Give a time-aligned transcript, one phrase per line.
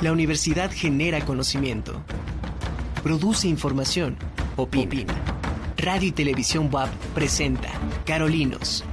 [0.00, 2.00] La universidad genera conocimiento,
[3.02, 4.16] produce información,
[4.54, 5.12] opina.
[5.76, 7.68] Radio y Televisión WAP presenta
[8.06, 8.84] Carolinos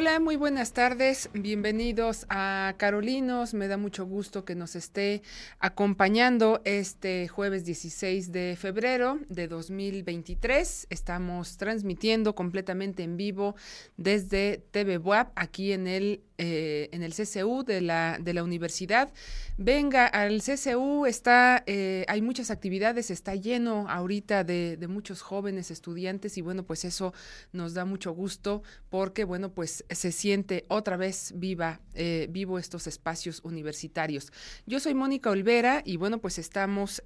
[0.00, 1.28] Hola, muy buenas tardes.
[1.34, 3.52] Bienvenidos a Carolinos.
[3.52, 5.20] Me da mucho gusto que nos esté
[5.58, 10.86] acompañando este jueves 16 de febrero de 2023.
[10.88, 13.56] Estamos transmitiendo completamente en vivo
[13.98, 19.12] desde TV WAP aquí en el eh, en el CCU de la, de la universidad.
[19.58, 25.70] Venga al CCU, está, eh, hay muchas actividades, está lleno ahorita de, de, muchos jóvenes
[25.70, 27.12] estudiantes y bueno, pues eso
[27.52, 32.86] nos da mucho gusto porque bueno, pues se siente otra vez viva, eh, vivo estos
[32.86, 34.32] espacios universitarios.
[34.64, 37.02] Yo soy Mónica Olvera y bueno, pues estamos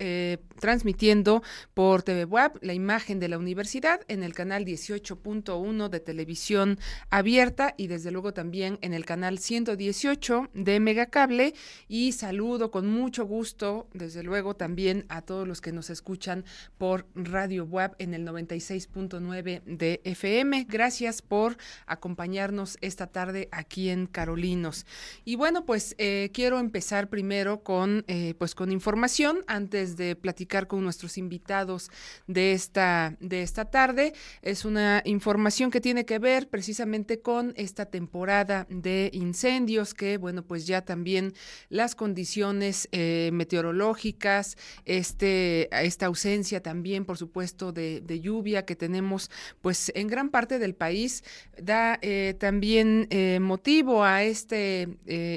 [0.60, 6.78] transmitiendo por TV Web la imagen de la universidad en el canal 18.1 de televisión
[7.10, 11.54] abierta y desde luego también en el canal 118 de Megacable
[11.88, 16.44] y saludo con mucho gusto, desde luego, también a todos los que nos escuchan
[16.78, 20.66] por Radio Web en el 96.9 de FM.
[20.68, 24.86] Gracias por acompañarnos esta tarde aquí en Carolinos.
[25.24, 30.66] Y bueno, pues eh, quiero empezar primero con, eh, pues con información antes de platicar
[30.66, 31.90] con nuestros invitados
[32.26, 34.12] de esta, de esta tarde.
[34.42, 40.42] Es una información que tiene que ver precisamente con esta temporada de incendios que, bueno,
[40.42, 41.32] pues ya también
[41.68, 49.90] las condiciones eh, meteorológicas, este, esta ausencia también, por supuesto, de, lluvia que tenemos, pues
[49.94, 51.24] en gran parte del país,
[51.60, 54.88] da eh, también eh, motivo a este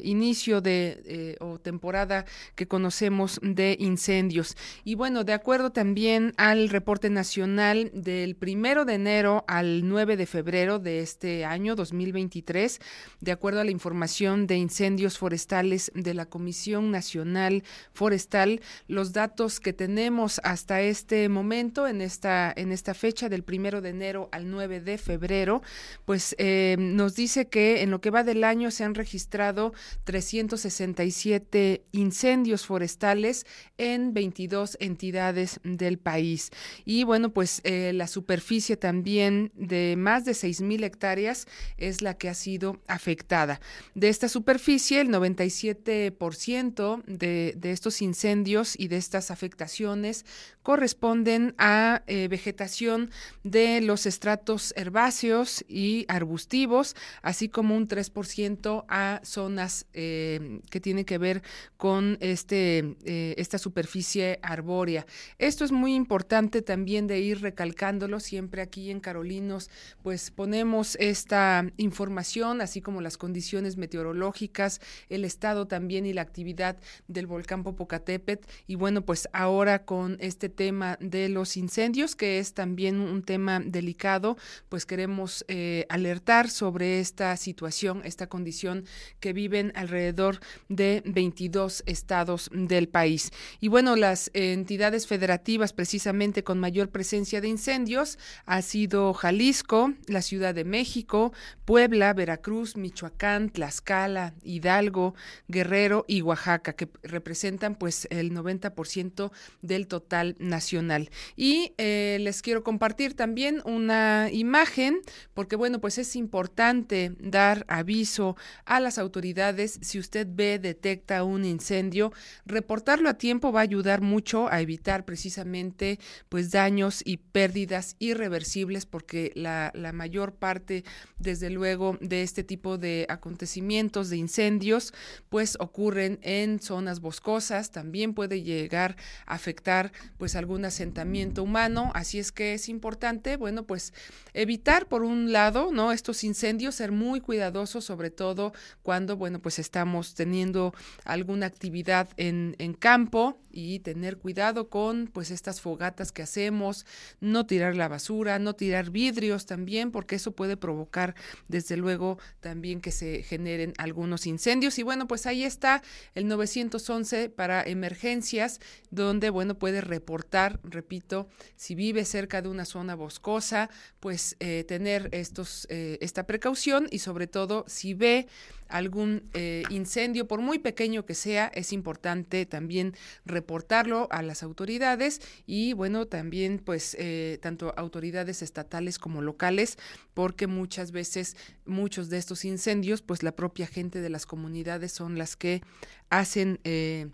[0.04, 4.56] inicio de o temporada que conocemos de incendios.
[4.84, 10.26] Y bueno, de acuerdo también al reporte nacional del primero de enero al 9 de
[10.26, 12.80] febrero de este año 2023,
[13.20, 17.64] de acuerdo a la información de incendios forestales de la Comisión Nacional
[17.94, 23.82] Forestal, los datos que tenemos hasta este momento, en esta, en esta fecha del primero
[23.82, 25.62] de enero al 9 de febrero,
[26.06, 29.74] pues eh, nos dice que en lo que va del año se han registrado
[30.06, 33.46] 367 incendios forestales
[33.78, 36.52] en 22 entidades del país.
[36.86, 42.14] Y bueno, pues eh, la superficie también de más de 6 mil hectáreas es la
[42.14, 43.47] que ha sido afectada.
[43.96, 50.26] De esta superficie, el 97% de, estos incendios y de estas afectaciones
[50.64, 53.10] corresponden a eh, vegetación
[53.44, 61.06] de los estratos herbáceos y arbustivos, así como un 3% a zonas eh, que tienen
[61.06, 61.42] que ver
[61.78, 65.06] con este, eh, esta superficie arbórea.
[65.38, 69.70] Esto es muy importante también de ir recalcándolo siempre aquí en Carolinos,
[70.04, 73.37] pues ponemos esta información, así como las condiciones
[73.78, 76.78] meteorológicas, el estado también y la actividad
[77.08, 82.54] del volcán Popocatépetl y bueno, pues ahora con este tema de los incendios, que es
[82.54, 84.38] también un tema delicado,
[84.70, 88.86] pues queremos eh, alertar sobre esta situación, esta condición
[89.20, 90.40] que viven alrededor
[90.70, 93.32] de 22 estados del país.
[93.60, 100.22] Y bueno, las entidades federativas precisamente con mayor presencia de incendios ha sido Jalisco, la
[100.22, 101.34] Ciudad de México,
[101.66, 105.16] Puebla, Veracruz, Michoacán, Tlaxcala, Hidalgo,
[105.48, 111.10] Guerrero y Oaxaca, que representan pues el 90% del total nacional.
[111.36, 115.00] Y eh, les quiero compartir también una imagen,
[115.34, 121.46] porque bueno, pues es importante dar aviso a las autoridades si usted ve, detecta un
[121.46, 122.12] incendio,
[122.46, 126.00] reportarlo a tiempo va a ayudar mucho a evitar precisamente
[126.30, 130.84] pues daños y pérdidas irreversibles, porque la, la mayor parte,
[131.20, 134.94] desde luego, de este tipo de acontecimientos, de incendios,
[135.30, 138.96] pues ocurren en zonas boscosas, también puede llegar
[139.26, 143.94] a afectar pues algunas asentamiento humano, así es que es importante, bueno, pues
[144.34, 145.92] evitar por un lado, ¿no?
[145.92, 148.54] Estos incendios, ser muy cuidadosos, sobre todo
[148.84, 155.62] cuando, bueno, pues estamos teniendo alguna actividad en campo y tener cuidado con, pues, estas
[155.62, 156.86] fogatas que hacemos,
[157.20, 161.16] no tirar la basura, no tirar vidrios también, porque eso puede provocar,
[161.48, 164.78] desde luego, también que se generen algunos incendios.
[164.78, 165.82] Y bueno, pues ahí está
[166.14, 168.60] el 911 para emergencias,
[168.92, 173.70] donde, bueno, puede reportar repito, si vive cerca de una zona boscosa,
[174.00, 178.28] pues eh, tener estos, eh, esta precaución y sobre todo si ve
[178.70, 185.22] algún eh, incendio, por muy pequeño que sea, es importante también reportarlo a las autoridades
[185.46, 189.78] y bueno, también pues eh, tanto autoridades estatales como locales,
[190.14, 191.36] porque muchas veces
[191.66, 195.62] muchos de estos incendios, pues la propia gente de las comunidades son las que
[196.10, 196.60] hacen...
[196.64, 197.08] Eh,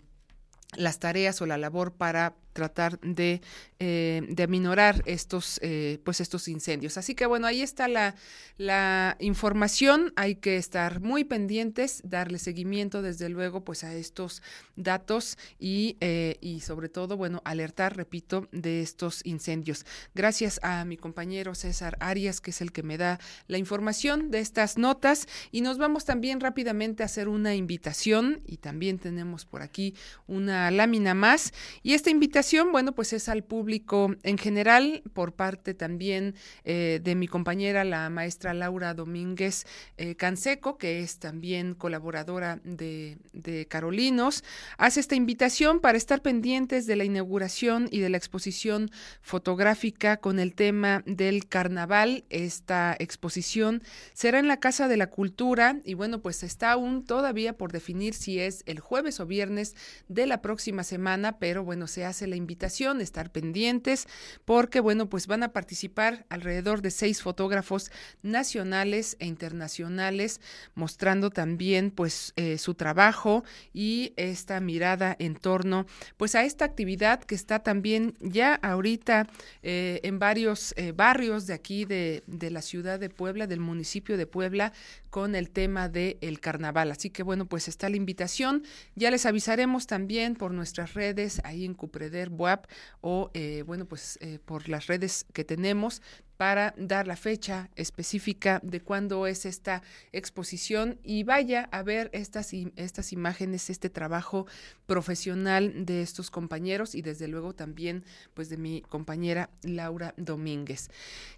[0.76, 3.42] las tareas o la labor para tratar de,
[3.80, 6.96] eh, de aminorar estos, eh, pues estos incendios.
[6.96, 8.14] Así que bueno, ahí está la,
[8.56, 14.42] la, información, hay que estar muy pendientes, darle seguimiento desde luego pues a estos
[14.76, 19.84] datos y, eh, y sobre todo, bueno, alertar, repito, de estos incendios.
[20.14, 23.18] Gracias a mi compañero César Arias, que es el que me da
[23.48, 28.58] la información de estas notas y nos vamos también rápidamente a hacer una invitación y
[28.58, 29.94] también tenemos por aquí
[30.28, 31.52] una lámina más
[31.82, 37.14] y esta invitación bueno, pues es al público en general, por parte también eh, de
[37.14, 44.44] mi compañera, la maestra Laura Domínguez eh, Canseco, que es también colaboradora de, de Carolinos,
[44.76, 48.90] hace esta invitación para estar pendientes de la inauguración y de la exposición
[49.22, 52.24] fotográfica con el tema del carnaval.
[52.28, 53.82] Esta exposición
[54.12, 58.14] será en la Casa de la Cultura y bueno, pues está aún todavía por definir
[58.14, 59.74] si es el jueves o viernes
[60.08, 64.06] de la próxima semana, pero bueno, se hace la invitación, estar pendientes,
[64.44, 67.90] porque bueno, pues van a participar alrededor de seis fotógrafos
[68.22, 70.40] nacionales e internacionales,
[70.74, 75.86] mostrando también pues eh, su trabajo y esta mirada en torno
[76.16, 79.26] pues a esta actividad que está también ya ahorita
[79.62, 84.16] eh, en varios eh, barrios de aquí de, de la ciudad de Puebla, del municipio
[84.16, 84.72] de Puebla,
[85.14, 86.90] con el tema del el carnaval.
[86.90, 88.64] Así que bueno, pues está la invitación.
[88.96, 92.66] Ya les avisaremos también por nuestras redes, ahí en Cupreder WAP
[93.00, 96.02] o eh, bueno, pues eh, por las redes que tenemos
[96.36, 99.82] para dar la fecha específica de cuándo es esta
[100.12, 104.46] exposición y vaya a ver estas, estas imágenes, este trabajo
[104.86, 108.04] profesional de estos compañeros y desde luego también
[108.34, 110.90] pues de mi compañera Laura Domínguez.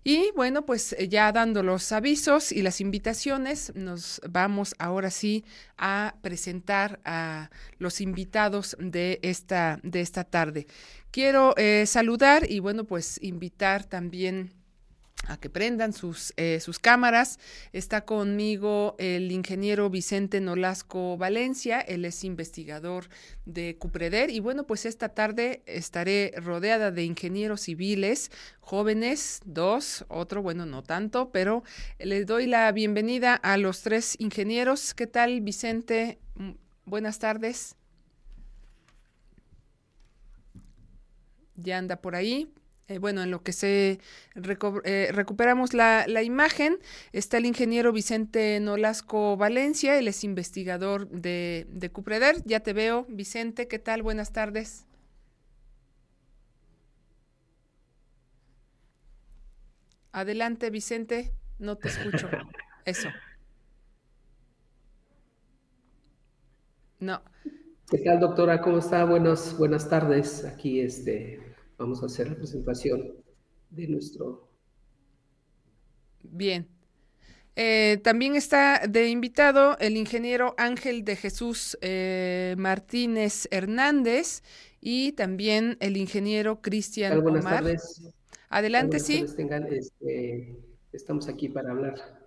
[0.02, 5.44] Y bueno, pues ya dando los avisos y las invitaciones, nos vamos ahora sí
[5.76, 10.66] a presentar a los invitados de esta, de esta tarde.
[11.10, 14.52] Quiero eh, saludar y bueno, pues invitar también
[15.26, 17.38] a que prendan sus, eh, sus cámaras.
[17.72, 23.08] Está conmigo el ingeniero Vicente Nolasco Valencia, él es investigador
[23.44, 28.30] de Cupreder y bueno, pues esta tarde estaré rodeada de ingenieros civiles,
[28.60, 31.62] jóvenes, dos, otro, bueno, no tanto, pero
[31.98, 34.94] les doy la bienvenida a los tres ingenieros.
[34.94, 36.18] ¿Qué tal, Vicente?
[36.34, 36.52] Mm,
[36.84, 37.76] buenas tardes.
[41.56, 42.52] Ya anda por ahí.
[42.88, 43.98] Eh, bueno, en lo que se
[44.84, 46.78] eh, recuperamos la, imagen,
[47.12, 52.36] está el ingeniero Vicente Nolasco Valencia, él es investigador de, de Cupreder.
[52.44, 54.02] Ya te veo, Vicente, ¿qué tal?
[54.02, 54.86] Buenas tardes.
[60.12, 62.28] Adelante, Vicente, no te escucho.
[62.84, 63.08] Eso.
[67.00, 67.20] No.
[67.90, 68.60] ¿Qué tal, doctora?
[68.60, 69.04] ¿Cómo está?
[69.04, 70.44] Buenas, buenas tardes.
[70.44, 71.45] Aquí, este,
[71.78, 73.14] vamos a hacer la presentación
[73.70, 74.48] de nuestro...
[76.22, 76.66] Bien.
[77.54, 84.42] Eh, también está de invitado el ingeniero Ángel de Jesús eh, Martínez Hernández
[84.80, 88.02] y también el ingeniero Cristian Buenas tardes.
[88.50, 89.24] Adelante, sí.
[89.70, 90.54] Este,
[90.92, 92.25] estamos aquí para hablar.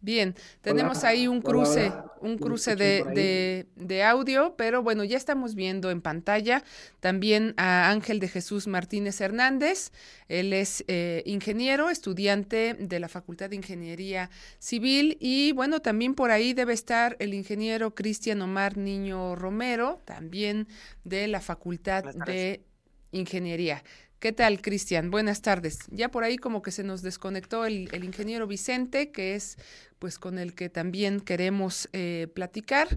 [0.00, 5.90] Bien, tenemos ahí un cruce, un cruce de, de, audio, pero bueno, ya estamos viendo
[5.90, 6.62] en pantalla
[7.00, 9.90] también a Ángel de Jesús Martínez Hernández.
[10.28, 16.30] Él es eh, ingeniero, estudiante de la Facultad de Ingeniería Civil y bueno, también por
[16.30, 20.68] ahí debe estar el ingeniero Cristian Omar Niño Romero, también
[21.02, 22.62] de la Facultad de
[23.10, 23.82] Ingeniería.
[24.20, 25.12] ¿Qué tal, Cristian?
[25.12, 25.78] Buenas tardes.
[25.92, 29.58] Ya por ahí como que se nos desconectó el, ingeniero Vicente, que es
[30.00, 32.88] pues con el que también queremos eh, platicar.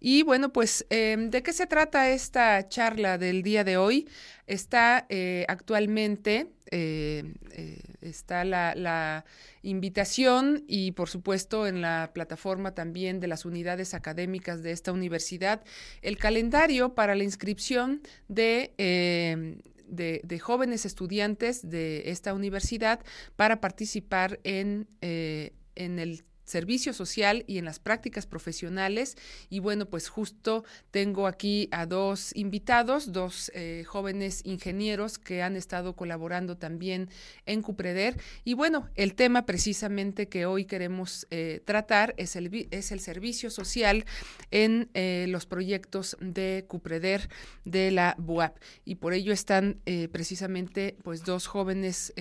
[0.00, 4.08] Y bueno, pues, em, ¿de qué se trata esta charla del día de hoy?
[4.46, 7.24] Está eh, actualmente, eh,
[8.00, 9.24] está la, la,
[9.62, 15.64] invitación y por supuesto en la plataforma también de las unidades académicas de esta universidad,
[16.00, 19.58] el calendario para la inscripción de em,
[19.88, 23.00] de, de, jóvenes estudiantes de esta universidad
[23.36, 29.16] para participar en, en el servicio social y en las prácticas profesionales.
[29.50, 35.56] Y bueno, pues justo tengo aquí a dos invitados, dos eh, jóvenes ingenieros que han
[35.56, 37.10] estado colaborando también
[37.46, 38.20] en Cupreder.
[38.44, 43.50] Y bueno, el tema precisamente que hoy queremos eh, tratar es el, es el servicio
[43.50, 44.04] social
[44.50, 47.28] en eh, los proyectos de Cupreder
[47.64, 48.56] de la BUAP.
[48.84, 49.80] Y por ello están
[50.12, 52.12] precisamente pues dos jóvenes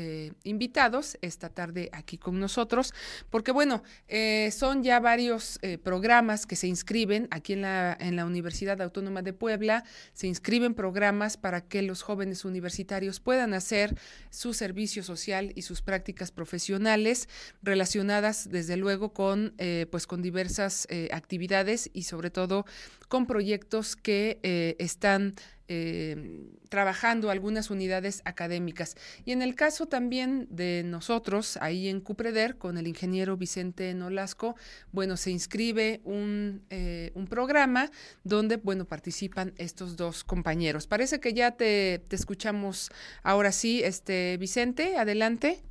[0.44, 2.94] invitados esta tarde aquí con nosotros,
[3.30, 3.84] porque bueno,
[4.20, 8.82] eh, son ya varios eh, programas que se inscriben aquí en la, en la Universidad
[8.82, 9.84] Autónoma de Puebla,
[10.14, 13.96] se inscriben programas para que los jóvenes universitarios puedan hacer
[14.32, 17.30] su servicio social y sus prácticas profesionales
[17.62, 22.66] relacionadas desde luego con, eh, pues, con diversas actividades y sobre todo
[23.08, 24.40] con proyectos que
[24.80, 25.36] están
[25.68, 28.96] eh, trabajando algunas unidades académicas.
[29.26, 34.56] Y en el caso también de nosotros, ahí en Cupreder, con el ingeniero Vicente Nolasco,
[34.92, 37.90] bueno, se inscribe un, eh, un programa
[38.24, 40.88] donde, bueno, participan estos dos compañeros.
[40.88, 42.90] Parece que ya te, te escuchamos
[43.24, 45.67] ahora sí, este Vicente, adelante.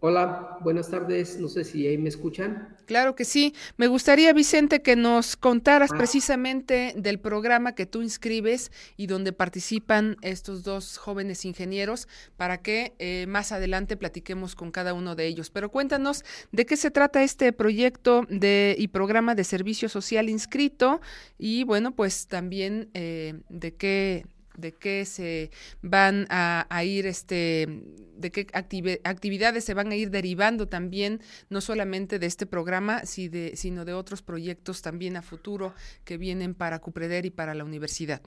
[0.00, 1.40] Hola, buenas tardes.
[1.40, 2.76] No sé si ahí me escuchan.
[2.86, 3.52] Claro que sí.
[3.76, 5.96] Me gustaría, Vicente, que nos contaras ah.
[5.98, 12.94] precisamente del programa que tú inscribes y donde participan estos dos jóvenes ingenieros para que
[13.00, 15.50] eh, más adelante platiquemos con cada uno de ellos.
[15.50, 21.00] Pero cuéntanos de qué se trata este proyecto de, y programa de servicio social inscrito
[21.38, 24.26] y bueno, pues también eh, de qué
[24.58, 25.50] de qué se
[25.82, 27.82] van a, ir, este,
[28.16, 33.84] de qué actividades se van a ir derivando también, no solamente de este programa, sino
[33.84, 35.74] de otros proyectos también a futuro
[36.04, 38.20] que vienen para Cupreder y para la universidad.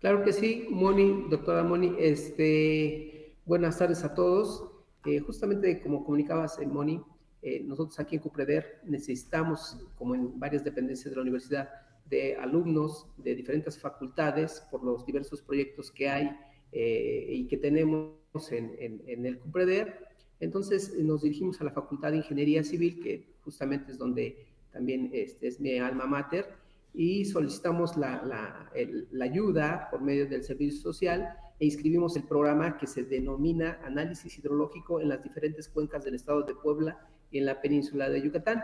[0.00, 4.64] Claro que sí, Moni, doctora Moni, este, buenas tardes a todos.
[5.04, 7.02] Eh, justamente como comunicabas, eh, Moni,
[7.42, 11.70] eh, nosotros aquí en Cupreder necesitamos, como en varias dependencias de la universidad,
[12.10, 16.36] de alumnos de diferentes facultades por los diversos proyectos que hay
[16.72, 18.12] eh, y que tenemos
[18.50, 18.74] en,
[19.06, 20.06] en, el CUPREDER.
[20.40, 25.48] Entonces nos dirigimos a la Facultad de Ingeniería Civil, que justamente es donde también este,
[25.48, 26.46] es mi alma mater,
[26.92, 28.70] y solicitamos la, la,
[29.12, 34.36] la, ayuda por medio del servicio social e inscribimos el programa que se denomina Análisis
[34.38, 36.98] Hidrológico en las diferentes cuencas del estado de Puebla
[37.30, 38.62] y en la península de Yucatán.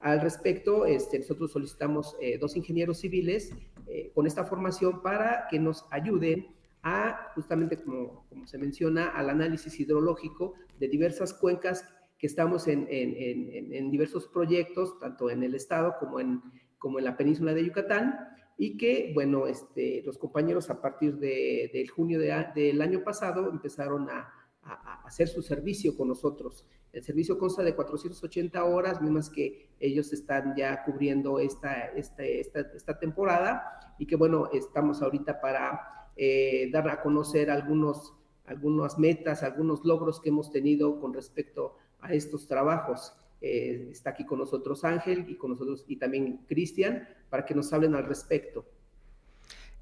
[0.00, 3.52] Al respecto, este, nosotros solicitamos eh, dos ingenieros civiles
[3.88, 6.46] eh, con esta formación para que nos ayuden
[6.82, 11.84] a, justamente como, se menciona, al análisis hidrológico de diversas cuencas
[12.16, 16.42] que estamos en, diversos proyectos, tanto en el estado como en,
[16.78, 18.18] como en la península de Yucatán,
[18.56, 23.48] y que, bueno, este, los compañeros a partir de, del junio de, del año pasado
[23.48, 26.66] empezaron a, a, hacer su servicio con nosotros.
[26.92, 32.60] El servicio consta de 480 horas, mismas que ellos están ya cubriendo esta, esta, esta,
[32.60, 38.14] esta temporada y que bueno, estamos ahorita para eh, dar a conocer algunos,
[38.46, 43.14] algunas metas, algunos logros que hemos tenido con respecto a estos trabajos.
[43.40, 47.72] Eh, está aquí con nosotros Ángel y con nosotros y también Cristian para que nos
[47.72, 48.64] hablen al respecto.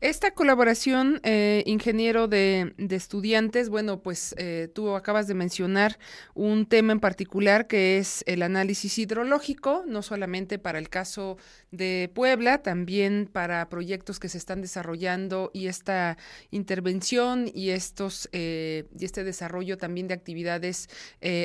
[0.03, 5.99] Esta colaboración, eh, ingeniero de, estudiantes, bueno, pues eh, tú acabas de mencionar
[6.35, 11.39] un tema en particular que es el análisis hidrológico, no solamente para el caso
[11.77, 16.17] de Puebla, también para proyectos que se están desarrollando y esta
[16.51, 20.89] intervención y estos eh, y este desarrollo también de actividades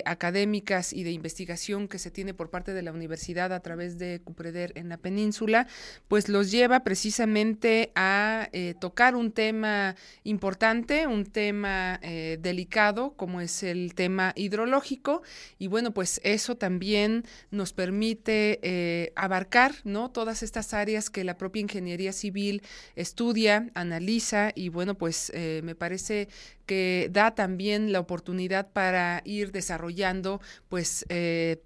[0.05, 4.21] académicas y de investigación que se tiene por parte de la universidad a través de
[4.23, 5.67] Cupreder en la península,
[6.07, 13.41] pues los lleva precisamente a eh, tocar un tema importante, un tema eh, delicado como
[13.41, 15.21] es el tema hidrológico
[15.57, 20.11] y bueno, pues eso también nos permite eh, abarcar, ¿no?
[20.21, 22.61] Todas estas áreas que la propia ingeniería civil
[22.95, 25.31] estudia, analiza y bueno, pues
[25.63, 26.27] me parece
[26.67, 31.07] que da también la oportunidad para ir desarrollando pues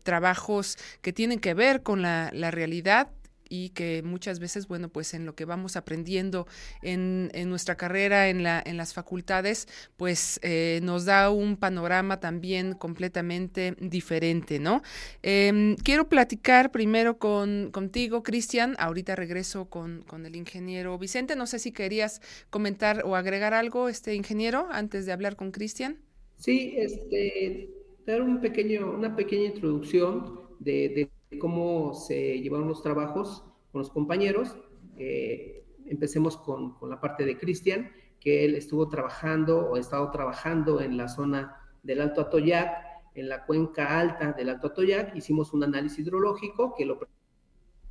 [0.03, 3.09] trabajos que tienen que ver con la, la realidad
[3.49, 6.47] y que muchas veces, bueno, pues en lo que vamos aprendiendo
[6.81, 12.19] en, en nuestra carrera, en, la, en las facultades, pues eh, nos da un panorama
[12.19, 14.81] también completamente diferente, ¿no?
[15.23, 21.47] Em, quiero platicar primero con, contigo, Cristian, ahorita regreso con, con el ingeniero Vicente, no
[21.47, 25.97] sé si querías comentar o agregar algo, este ingeniero, antes de hablar con Cristian.
[26.37, 27.69] Sí, este,
[28.05, 34.57] dar un pequeño, una pequeña introducción de cómo se llevaron los trabajos con los compañeros.
[34.97, 40.09] Eh, empecemos con, con, la parte de Cristian, que él estuvo trabajando o ha estado
[40.11, 45.53] trabajando en la zona del Alto Atoyac, en la cuenca alta del Alto Atoyac, hicimos
[45.53, 46.99] un análisis hidrológico que lo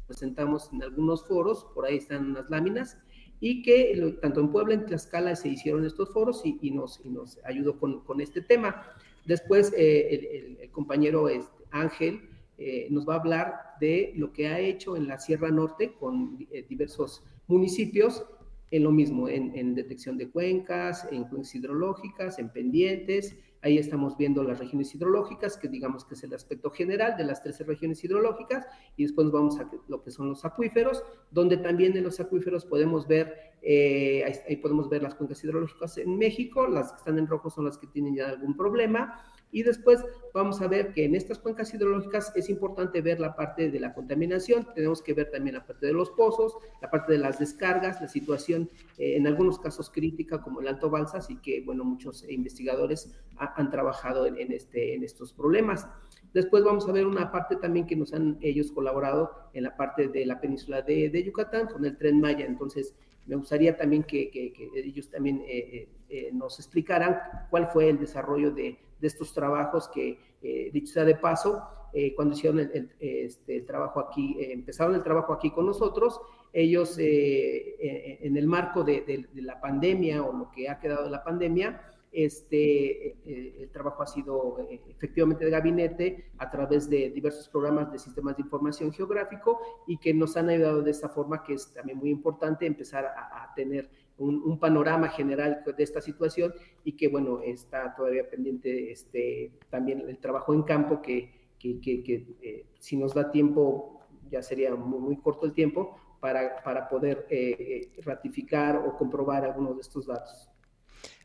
[0.07, 2.99] presentamos en algunos foros, por ahí están unas láminas,
[3.41, 7.79] y que tanto en Puebla, en Tlaxcala se hicieron estos foros y, nos, nos, ayudó
[7.79, 8.87] con, con, este tema.
[9.27, 14.61] Después eh, el, compañero este, Ángel eh, nos va a hablar de lo que ha
[14.61, 18.25] hecho en la Sierra Norte con eh, diversos municipios
[18.71, 24.19] en lo mismo, en, en, detección de cuencas, en cuencas hidrológicas, en pendientes, Ahí estamos
[24.19, 28.05] viendo las regiones hidrológicas, que digamos que es el aspecto general de las 13 regiones
[28.05, 32.67] hidrológicas, y después vamos a lo que son los acuíferos, donde también en los acuíferos
[32.67, 37.27] podemos ver, eh, ahí, podemos ver las cuencas hidrológicas en México, las que están en
[37.27, 41.15] rojo son las que tienen ya algún problema, y después vamos a ver que en
[41.15, 45.55] estas cuencas hidrológicas es importante ver la parte de la contaminación, tenemos que ver también
[45.55, 48.69] la parte de los pozos, la parte de las descargas, la situación
[48.99, 53.71] eh, en algunos casos crítica como el Alto Balsas y que, bueno, muchos investigadores han
[53.71, 55.87] trabajado en, este, en estos problemas.
[56.33, 60.09] Después vamos a ver una parte también que nos han ellos colaborado en la parte
[60.09, 62.45] de la península de, Yucatán con el tren Maya.
[62.45, 62.93] Entonces,
[63.27, 67.21] me gustaría también que, que, ellos también eh, eh, nos explicaran
[67.51, 72.15] cuál fue el desarrollo de, de estos trabajos que, eh, dicho sea de paso, eh,
[72.15, 76.23] cuando hicieron el, este, trabajo aquí, eh, empezaron el trabajo aquí con nosotros,
[76.55, 81.83] ellos en el marco de, la pandemia o lo que ha quedado de la pandemia,
[82.13, 83.17] este,
[83.63, 88.43] el trabajo ha sido efectivamente de gabinete a través de diversos programas de sistemas de
[88.43, 92.65] información geográfico y que nos han ayudado de esta forma que es también muy importante
[92.67, 96.55] empezar a tener un, panorama general de esta situación
[96.85, 102.27] y que, bueno, está todavía pendiente este, también el trabajo en campo que, que, que,
[102.43, 107.91] eh, si nos da tiempo, ya sería muy, corto el tiempo, para, para poder eh,
[107.97, 110.51] eh, ratificar o comprobar algunos de estos datos.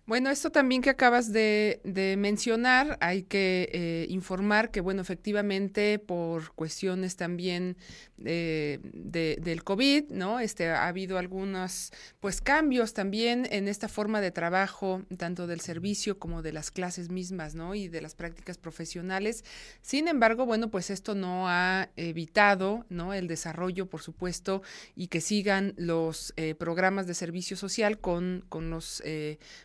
[0.09, 6.51] Bueno, esto también que acabas de, mencionar, hay que eh, informar que, bueno, efectivamente, por
[6.53, 7.77] cuestiones también
[8.25, 10.39] eh, de, del COVID, ¿no?
[10.39, 16.17] Este, ha habido algunos, pues, cambios también en esta forma de trabajo, tanto del servicio
[16.17, 17.75] como de las clases mismas, ¿no?
[17.75, 19.45] Y de las prácticas profesionales.
[19.83, 23.13] Sin embargo, bueno, pues esto no ha evitado, ¿no?
[23.13, 24.63] El desarrollo, por supuesto,
[24.95, 29.03] y que sigan los eh, programas de servicio social con, con los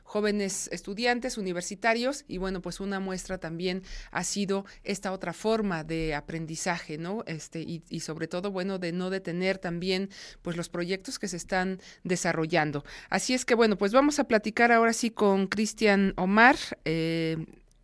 [0.03, 6.15] jóvenes estudiantes universitarios y bueno, pues una muestra también ha sido esta otra forma de
[6.15, 7.25] aprendizaje, ¿no?
[7.27, 10.11] Este, y, sobre todo, bueno, de no detener también
[10.43, 12.85] pues los proyectos que se están desarrollando.
[13.11, 16.57] Así es que bueno, pues vamos a platicar ahora sí con Cristian Omar.
[16.85, 17.37] Eh,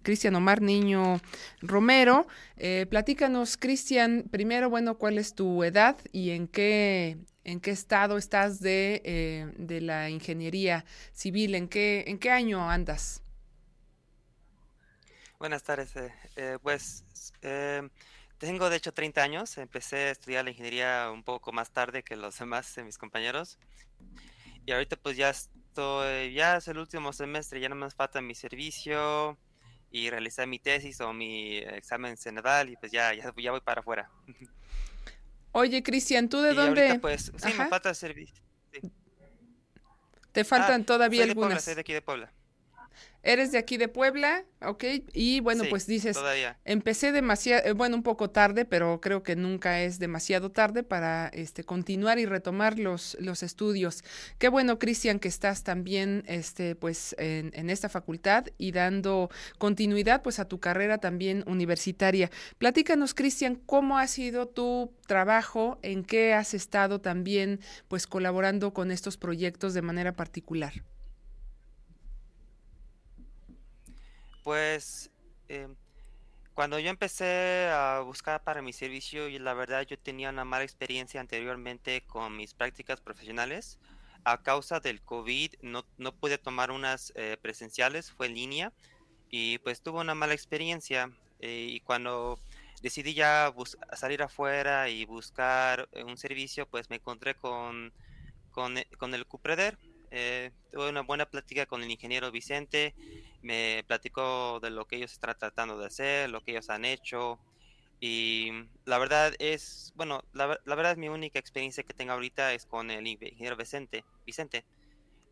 [0.03, 1.21] Cristian Omar Niño
[1.61, 2.27] Romero.
[2.57, 8.19] Eh, platícanos, Cristian, primero, bueno, cuál es tu edad y en qué en qué estado
[8.19, 13.23] estás de, eh, de la ingeniería civil, en qué, en qué año andas.
[15.39, 15.97] Buenas tardes.
[15.97, 17.05] Eh, eh, pues
[18.39, 19.57] tengo de hecho 30 años.
[19.59, 23.59] Empecé a estudiar la ingeniería un poco más tarde que los demás de mis compañeros.
[24.67, 28.35] Y ahorita pues ya estoy, ya es el último semestre, ya no me falta mi
[28.35, 29.39] servicio
[29.91, 33.81] y realizar mi tesis o mi examen senadal y pues ya, ya, ya voy para
[33.81, 34.11] afuera.
[35.53, 36.99] Oye, Cristian, ¿tú de dónde?
[37.01, 37.93] pues, sí, me falta.
[40.33, 41.65] Te faltan ah, todavía algunas.
[41.65, 42.33] soy de aquí de Puebla.
[43.23, 44.85] Eres de aquí de Puebla, ¿ok?
[45.13, 46.19] Y bueno, pues dices,
[46.65, 51.29] empecé demasiado, eh, bueno, un poco tarde, pero creo que nunca es demasiado tarde para
[51.29, 54.05] este, continuar y retomar los, los estudios.
[54.39, 60.23] Qué bueno, Cristian, que estás también este, pues, en, en, esta facultad y dando continuidad
[60.23, 62.31] pues, a tu carrera también universitaria.
[62.57, 65.79] Platícanos, Cristian, ¿cómo ha sido tu trabajo?
[65.83, 70.73] ¿En qué has estado también pues, colaborando con estos proyectos de manera particular?
[74.43, 75.11] Pues
[75.49, 75.77] em,
[76.55, 80.65] cuando yo empecé a buscar para mi servicio y la verdad yo tenía una mala
[80.65, 83.79] experiencia anteriormente con mis prácticas profesionales.
[84.25, 88.73] A causa del COVID no, no pude tomar unas eh, presenciales, fue en línea
[89.31, 92.39] y pues tuve una mala experiencia eh, y cuando
[92.83, 93.55] decidí ya
[93.95, 97.93] salir afuera y buscar eh, un servicio pues me encontré con,
[98.51, 99.79] con, con el Cupreder
[100.11, 102.95] eh, tuve una buena plática con el ingeniero Vicente,
[103.43, 107.39] me platicó de lo que ellos están tratando de hacer, lo que ellos han hecho.
[108.01, 108.51] Y
[108.87, 112.91] la verdad es, bueno, la, verdad es mi única experiencia que tengo ahorita es con
[112.91, 114.05] el ingeniero Vicente.
[114.27, 114.65] Vicente.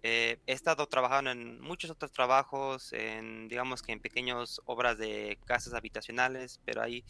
[0.04, 5.38] Eh, he estado trabajando en muchos otros trabajos, en, digamos que en pequeñas obras de
[5.44, 7.04] casas habitacionales, pero ahí,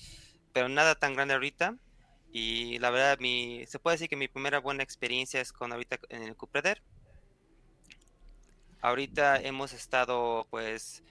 [0.54, 1.76] pero nada tan grande ahorita.
[2.33, 5.98] Y la verdad, mi, se puede decir que mi primera buena experiencia es con ahorita
[6.09, 6.83] en el Cupreder
[8.80, 11.02] Ahorita hemos estado, pues,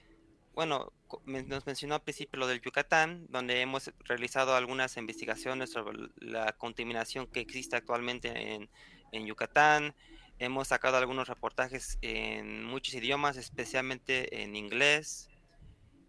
[0.54, 0.92] bueno,
[1.26, 7.26] nos mencionó al principio lo del Yucatán, donde hemos realizado algunas investigaciones sobre la contaminación
[7.26, 8.70] que existe actualmente en,
[9.12, 9.94] en Yucatán.
[10.38, 15.28] Hemos sacado algunos reportajes en muchos idiomas, especialmente en inglés.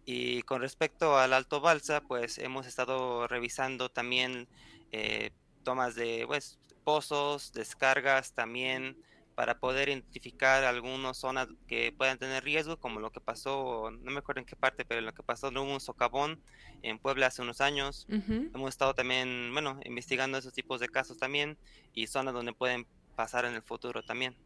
[0.06, 4.48] Y con respecto al Alto Balsa, pues hemos estado revisando también
[4.92, 5.30] eh,
[5.62, 8.96] tomas de pues, pozos, descargas también
[9.40, 14.18] para poder identificar algunas zonas que puedan tener riesgo, como lo que pasó, no me
[14.18, 16.38] acuerdo en qué parte, pero lo que pasó en un socavón
[16.82, 18.06] en Puebla hace unos años.
[18.10, 21.56] Hemos estado también, bueno, investigando esos tipos de casos también
[21.94, 24.36] y zonas donde pueden pasar en el futuro también.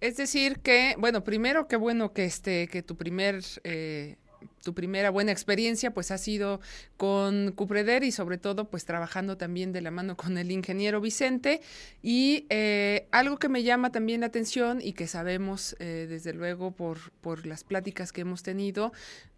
[0.00, 4.16] Es decir que, bueno, primero qué bueno que este, que tu primer eh,
[4.62, 6.60] tu primera buena experiencia pues ha sido
[6.96, 11.60] con Cupreder y sobre todo pues trabajando también de la mano con el ingeniero Vicente.
[12.02, 16.70] Y eh, algo que me llama también la atención y que sabemos eh, desde luego
[16.72, 18.92] por, por las pláticas que hemos tenido,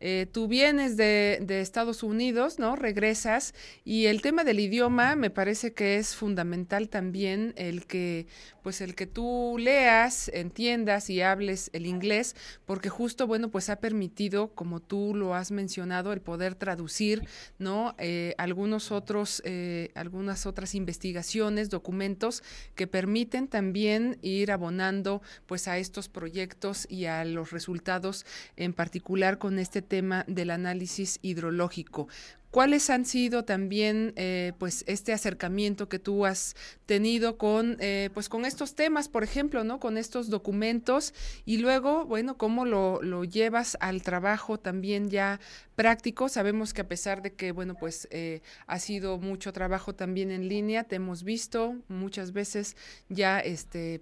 [0.06, 2.76] eh, tú vienes de, Estados Unidos, ¿no?
[2.76, 3.54] Regresas
[3.86, 8.26] y el tema del idioma me parece que es fundamental también el que
[8.62, 12.36] pues el que tú leas, entiendas y hables el inglés
[12.66, 17.26] porque justo bueno pues ha permitido como tú lo has mencionado, el poder traducir,
[17.58, 17.94] ¿no?
[17.96, 22.42] Eh, algunos otros, eh, algunas otras investigaciones, documentos
[22.74, 29.38] que permiten también ir abonando, pues, a estos proyectos y a los resultados, en particular
[29.38, 32.08] con este tema del análisis hidrológico.
[32.54, 36.54] ¿Cuáles han sido también, eh, pues, este acercamiento que tú has
[36.86, 39.80] tenido con, eh, pues, con estos temas, por ejemplo, ¿no?
[39.80, 45.40] Con estos documentos y luego, bueno, cómo lo, lo llevas al trabajo también ya
[45.74, 46.28] práctico.
[46.28, 50.48] Sabemos que a pesar de que, bueno, pues, eh, ha sido mucho trabajo también en
[50.48, 52.76] línea, te hemos visto muchas veces
[53.08, 54.00] ya, este,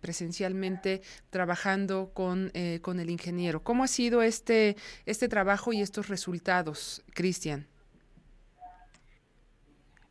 [0.00, 2.52] presencialmente trabajando con,
[2.82, 3.62] con el ingeniero.
[3.62, 4.76] ¿Cómo ha sido este,
[5.06, 7.66] este trabajo y estos resultados, Cristian?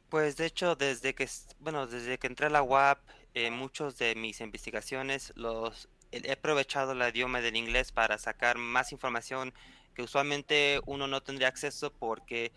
[0.10, 1.28] Pues de hecho, desde que,
[1.60, 3.00] bueno, desde que entré a la UAP,
[3.34, 8.94] eh, muchos de mis investigaciones los he aprovechado el idioma del inglés para sacar más
[8.94, 9.54] información
[9.98, 12.52] que usualmente uno no tendría acceso porque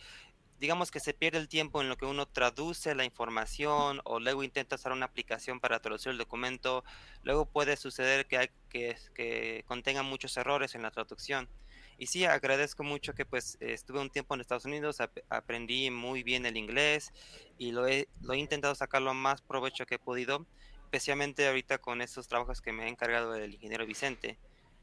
[0.58, 4.42] digamos que se pierde el tiempo en lo que uno traduce la información o luego
[4.42, 6.84] intenta hacer una aplicación para traducir el documento,
[7.22, 11.48] luego puede suceder que, hay, contenga muchos errores en la traducción.
[11.96, 14.98] Y sí, agradezco mucho que pues estuve un tiempo en Estados Unidos,
[15.30, 17.10] aprendí muy bien el inglés
[17.56, 20.44] y lo he, lo he intentado sacar lo más provecho que he podido,
[20.84, 24.38] especialmente ahorita con estos trabajos que me ha encargado el ingeniero Vicente.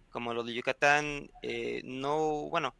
[0.09, 2.75] Como lo de Yucatán, eh, no, bueno,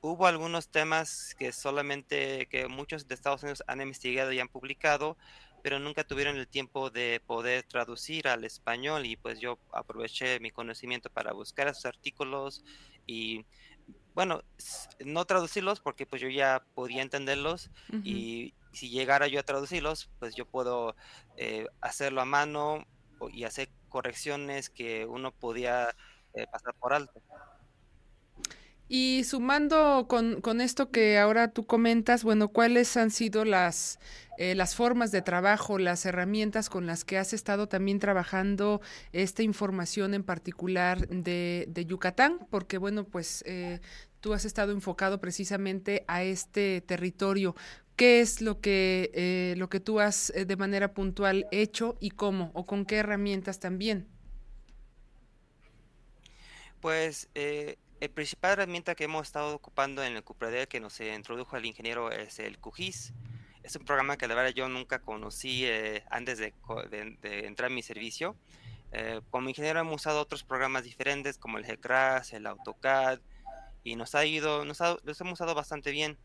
[0.00, 5.16] hubo algunos temas que solamente, que muchos de Estados Unidos han investigado y han publicado,
[5.62, 10.50] pero nunca tuvieron el tiempo de poder traducir al español y pues yo aproveché mi
[10.50, 12.64] conocimiento para buscar esos artículos
[13.06, 13.46] y
[14.14, 14.42] bueno,
[15.04, 17.70] no traducirlos porque pues yo ya podía entenderlos
[18.04, 20.96] y si llegara yo a traducirlos, pues yo puedo
[21.36, 22.86] eh, hacerlo a mano
[23.32, 25.94] y hacer correcciones que uno podía
[26.34, 27.20] eh, pasar por alto.
[28.88, 33.98] Y sumando con, con, esto que ahora tú comentas, bueno, ¿cuáles han sido las,
[34.36, 39.42] eh, las formas de trabajo, las herramientas con las que has estado también trabajando esta
[39.42, 42.46] información en particular de, de Yucatán?
[42.50, 43.80] Porque, bueno, pues eh,
[44.22, 47.54] tú has estado enfocado precisamente a este territorio.
[47.96, 52.10] ¿Qué es lo que, eh, lo que tú has eh, de manera puntual hecho y
[52.10, 54.08] cómo o con qué herramientas también?
[56.82, 61.56] Pues eh, el principal herramienta que hemos estado ocupando en el CUPREDER que nos introdujo
[61.56, 63.12] el ingeniero es el QGIS.
[63.62, 66.52] Es un programa que la verdad yo nunca conocí eh, antes de,
[67.22, 68.34] entrar en mi servicio.
[68.90, 73.20] Eh, como ingeniero hemos usado otros programas diferentes como el GCRAS, el AutoCAD
[73.84, 76.18] y nos ha ido, nos los hemos usado bastante bien.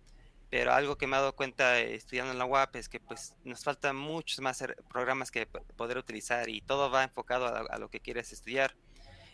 [0.50, 3.36] Pero algo que me he dado cuenta eh, estudiando en la UAP es que pues
[3.44, 7.90] nos faltan muchos más programas que poder utilizar y todo va enfocado a, a lo
[7.92, 8.76] que quieres estudiar.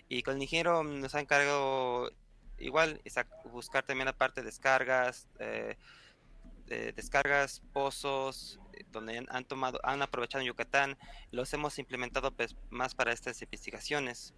[0.10, 2.12] Y con el ingeniero nos ha encargado
[2.58, 3.02] igual
[3.52, 10.42] buscar también la parte de descargas, eh, descargas, pozos, eh, donde han tomado, han aprovechado
[10.42, 10.98] en Yucatán,
[11.32, 14.34] los hemos implementado pues, más para estas investigaciones.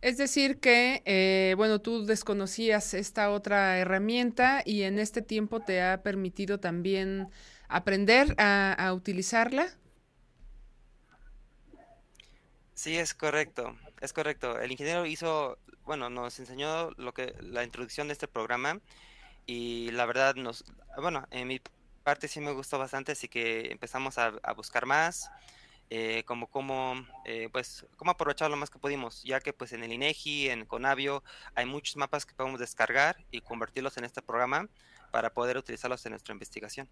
[0.00, 5.82] Es decir que, eh, bueno, tú desconocías esta otra herramienta y en este tiempo te
[5.82, 7.28] ha permitido también
[7.68, 9.68] aprender a utilizarla.
[12.74, 14.58] Sí, es correcto, es correcto.
[14.58, 15.58] El ingeniero hizo
[15.90, 18.80] bueno, nos enseñó lo que la introducción de este programa
[19.44, 20.64] y la verdad nos,
[20.98, 21.60] bueno, en mi
[22.04, 25.30] parte sí me gustó bastante, así que empezamos a, buscar más
[25.90, 29.82] eh, como cómo eh, pues cómo aprovechar lo más que pudimos, ya que pues en
[29.82, 31.24] el INEGI, en Conavio
[31.56, 34.68] hay muchos mapas que podemos descargar y convertirlos en este programa
[35.10, 36.88] para poder utilizarlos en nuestra investigación.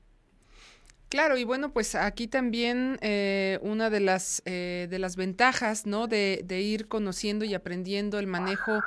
[1.09, 6.07] Claro, y bueno, pues aquí también eh, una de las, eh, de las ventajas, ¿no?
[6.07, 8.83] De, de, ir conociendo y aprendiendo el manejo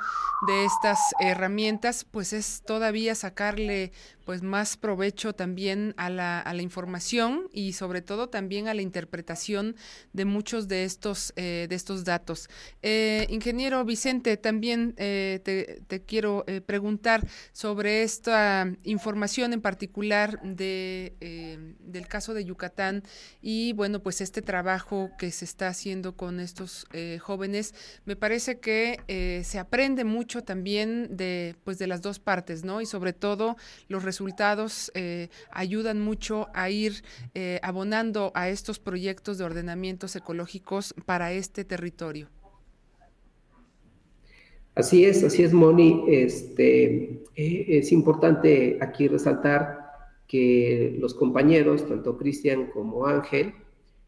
[0.46, 3.90] de estas herramientas, pues es todavía sacarle
[4.24, 8.82] pues más provecho también a la, a la información y sobre todo también a la
[8.82, 9.76] interpretación
[10.12, 12.48] de muchos de estos, eh, de estos datos.
[12.82, 21.14] Eh, ingeniero Vicente, también eh, te, te, quiero preguntar sobre esta información en particular de,
[21.80, 23.02] del caso de Yucatán
[23.40, 26.86] y bueno, pues este trabajo que se está haciendo con estos
[27.20, 27.74] jóvenes.
[28.04, 32.80] Me parece que se aprende mucho también de, pues de las dos partes, ¿no?
[32.80, 33.56] Y sobre todo
[33.88, 37.02] los resultados eh, ayudan mucho a ir
[37.34, 42.28] eh, abonando a estos proyectos de ordenamientos ecológicos para este territorio.
[44.74, 46.04] Así es, así es, Moni.
[46.08, 49.64] Este, eh, es importante aquí resaltar
[50.28, 53.54] que los compañeros, tanto Cristian como Ángel,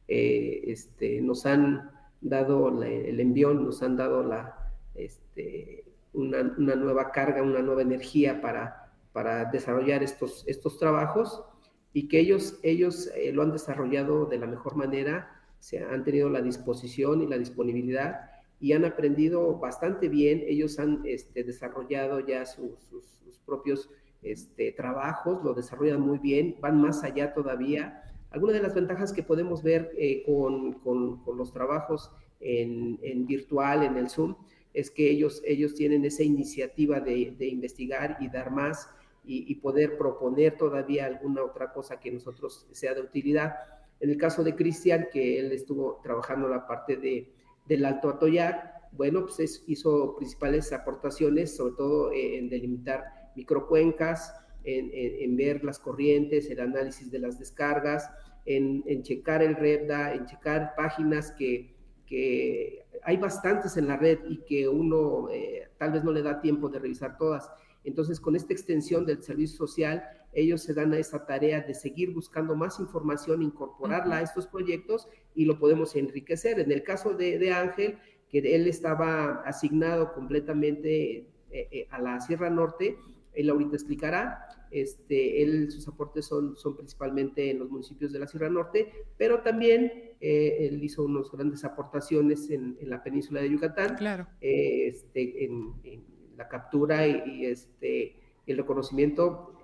[0.07, 1.91] este, nos han
[2.21, 4.55] dado el envión, nos han dado la,
[4.95, 8.84] este, una nueva carga, una nueva energía para
[9.15, 11.45] para desarrollar estos, estos trabajos
[11.93, 16.29] y que ellos, ellos eh, lo han desarrollado de la mejor manera, se han tenido
[16.29, 22.45] la disposición y la disponibilidad y han aprendido bastante bien, ellos han este, desarrollado ya
[22.45, 23.89] sus, sus, propios
[24.23, 28.03] este, trabajos, lo desarrollan muy bien, van más allá todavía.
[28.31, 33.27] Algunas de las ventajas que podemos ver eh, con, con, con, los trabajos en, en
[33.27, 34.35] virtual, en el Zoom,
[34.73, 38.89] es que ellos, ellos tienen esa iniciativa de, de investigar y dar más
[39.27, 43.55] y, poder proponer todavía alguna otra cosa que nosotros sea de utilidad.
[44.01, 47.33] En el caso de Cristian, que él estuvo trabajando la parte de,
[47.67, 54.35] del Alto Atoyac, bueno, pues es, hizo principales aportaciones, sobre todo en delimitar microcuencas,
[54.65, 58.11] en, ver las corrientes, el análisis de las descargas,
[58.47, 61.75] en, en checar el REPDA, en checar páginas que,
[62.07, 66.41] que, hay bastantes en la red y que uno eh, tal vez no le da
[66.41, 67.51] tiempo de revisar todas.
[67.85, 72.13] Entonces, con esta extensión del servicio social, ellos se dan a esa tarea de seguir
[72.13, 76.59] buscando más información, incorporarla a estos proyectos y lo podemos enriquecer.
[76.59, 82.21] En el caso de, de Ángel, que él estaba asignado completamente eh, eh, a la
[82.21, 82.97] Sierra Norte,
[83.35, 88.27] él ahorita explicará, este, él, sus aportes son, son principalmente en los municipios de la
[88.27, 93.51] Sierra Norte, pero también eh, él hizo unas grandes aportaciones en, en, la península de
[93.51, 94.27] Yucatán, claro.
[94.41, 96.05] eh, este, en, en
[96.37, 98.17] la captura y, este,
[98.47, 99.61] el reconocimiento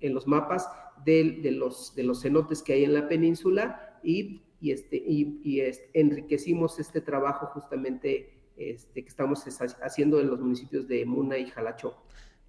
[0.00, 0.68] en, los mapas
[1.04, 5.40] de, de, los, de los cenotes que hay en la península y, y, este, y,
[5.42, 9.44] y este, enriquecimos este trabajo justamente este, que estamos
[9.82, 11.96] haciendo en los municipios de Muna y Jalachó.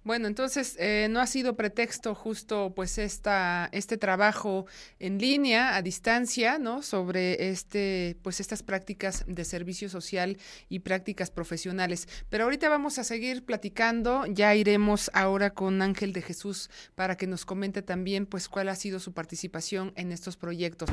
[0.04, 4.66] Bueno, entonces eh, no ha sido pretexto justo pues esta, este trabajo
[4.98, 6.82] en línea, a distancia, ¿no?
[6.82, 10.36] Sobre este, pues estas prácticas de servicio social
[10.68, 12.06] y prácticas profesionales.
[12.28, 17.26] Pero ahorita vamos a seguir platicando, ya iremos ahora con Ángel de Jesús para que
[17.26, 20.90] nos comente también pues cuál ha sido su participación en estos proyectos.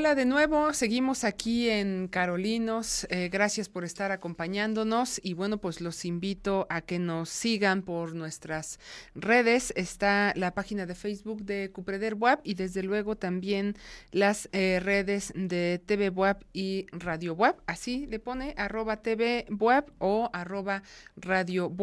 [0.00, 3.06] Hola de nuevo, seguimos aquí en Carolinos.
[3.10, 8.14] Eh, gracias por estar acompañándonos y bueno, pues los invito a que nos sigan por
[8.14, 8.80] nuestras
[9.14, 9.74] redes.
[9.76, 13.76] Está la página de Facebook de Cupreder Web y desde luego también
[14.10, 17.56] las eh, redes de TV Web y Radio Web.
[17.66, 19.44] Así le pone arroba TV
[19.98, 20.82] o arroba
[21.14, 21.76] Radio.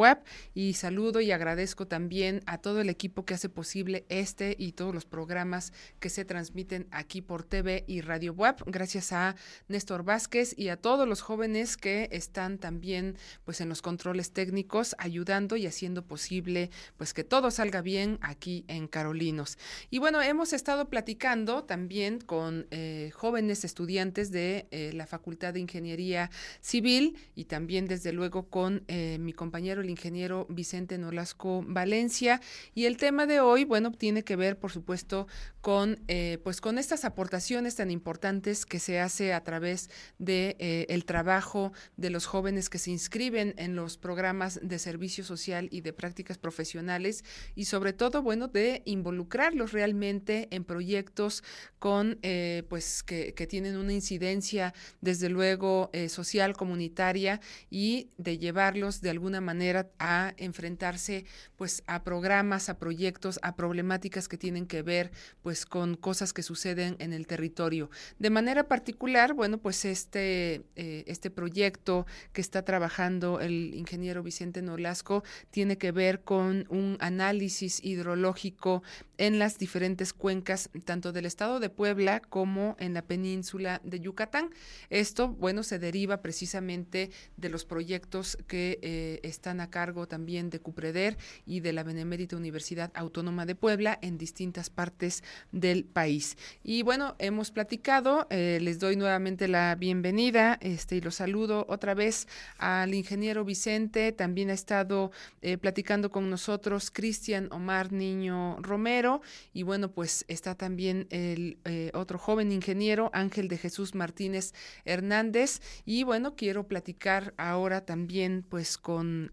[0.55, 4.95] Y saludo y agradezco también a todo el equipo que hace posible este y todos
[4.95, 9.35] los programas que se transmiten aquí por TV y Radio Web, gracias a
[9.67, 14.95] Néstor Vázquez y a todos los jóvenes que están también pues en los controles técnicos
[14.97, 19.57] ayudando y haciendo posible pues que todo salga bien aquí en Carolinos.
[19.89, 25.59] Y bueno, hemos estado platicando también con eh, jóvenes estudiantes de eh, la Facultad de
[25.59, 32.41] Ingeniería Civil y también desde luego con eh, mi compañero el ingeniero Vicente Nolasco Valencia
[32.73, 35.27] y el tema de hoy, bueno, tiene que ver por supuesto
[35.61, 35.99] con
[36.43, 41.05] pues con estas aportaciones tan tan importantes que se hace a través de eh, el
[41.05, 45.93] trabajo de los jóvenes que se inscriben en los programas de servicio social y de
[45.93, 47.23] prácticas profesionales
[47.55, 51.43] y sobre todo, bueno, de involucrarlos realmente en proyectos
[51.79, 58.37] con, eh, pues, que, que, tienen una incidencia, desde luego, eh, social, comunitaria y de
[58.37, 64.65] llevarlos de alguna manera a enfrentarse, pues, a programas, a proyectos, a problemáticas que tienen
[64.65, 67.76] que ver, pues, con cosas que suceden en el territorio.
[68.19, 74.61] De manera particular, bueno, pues este, eh, este proyecto que está trabajando el ingeniero Vicente
[74.61, 78.83] Nolasco tiene que ver con un análisis hidrológico
[79.17, 84.49] en las diferentes cuencas, tanto del estado de Puebla como en la península de Yucatán.
[84.89, 90.59] Esto, bueno, se deriva precisamente de los proyectos que eh, están a cargo también de
[90.59, 96.37] Cupreder y de la Benemérita Universidad Autónoma de Puebla en distintas partes del país.
[96.63, 101.93] Y bueno, hemos platicado, eh, les doy nuevamente la bienvenida este, y los saludo otra
[101.93, 102.27] vez
[102.57, 109.06] al ingeniero Vicente, también ha estado eh, platicando con nosotros Cristian Omar Niño Romero
[109.53, 114.53] y bueno, pues está también el eh, otro joven ingeniero, Ángel de Jesús Martínez
[114.85, 115.61] Hernández.
[115.85, 119.31] Y bueno, quiero platicar ahora también pues con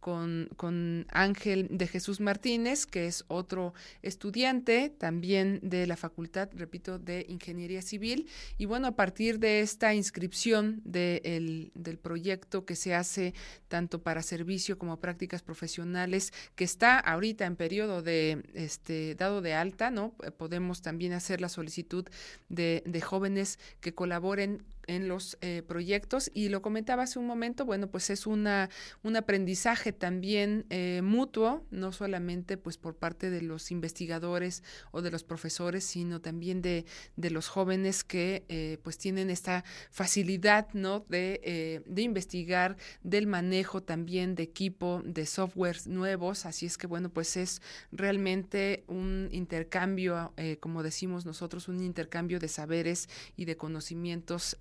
[0.00, 6.98] con, con, Ángel de Jesús Martínez, que es otro estudiante también de la Facultad, repito,
[6.98, 8.26] de Ingeniería Civil.
[8.58, 11.20] Y bueno, a partir de esta inscripción de
[11.74, 13.34] del proyecto que se hace
[13.68, 19.54] tanto para servicio como prácticas profesionales, que está ahorita en periodo de este dado de
[19.54, 20.12] alta, ¿no?
[20.38, 22.06] Podemos también hacer la solicitud
[22.48, 27.64] de, de jóvenes que colaboren en los eh, proyectos y lo comentaba hace un momento,
[27.64, 28.68] bueno, pues es una,
[29.04, 35.12] un aprendizaje también eh, mutuo, no solamente pues por parte de los investigadores o de
[35.12, 41.04] los profesores, sino también de, de los jóvenes que eh, pues tienen esta facilidad, ¿no?
[41.08, 47.10] De, de investigar, del manejo también de equipo, de softwares nuevos, así es que bueno,
[47.10, 54.56] pues es realmente un intercambio, como decimos nosotros, un intercambio de saberes y de conocimientos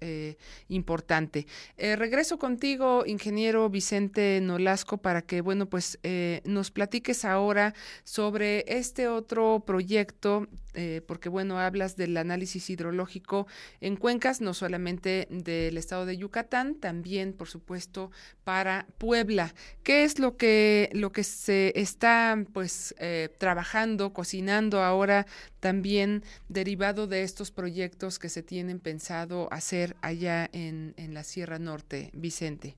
[0.68, 1.48] importante.
[1.78, 8.66] Eh, regreso contigo, ingeniero Vicente Nolasco, para que, bueno, pues eh, nos platiques ahora sobre
[8.68, 10.48] este otro proyecto
[11.08, 13.48] porque bueno, hablas del análisis hidrológico
[13.82, 18.12] en cuencas, no solamente del estado de Yucatán, también, por supuesto,
[18.44, 19.54] para Puebla.
[19.84, 22.96] ¿Qué es lo que, lo que se está pues
[23.38, 25.26] trabajando, cocinando ahora
[25.60, 31.60] también derivado de estos proyectos que se tienen pensado hacer allá en, en la Sierra
[31.60, 32.76] Norte, Vicente.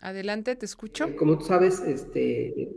[0.00, 1.04] Adelante, te escucho.
[1.08, 2.70] Eh, como tú sabes, este,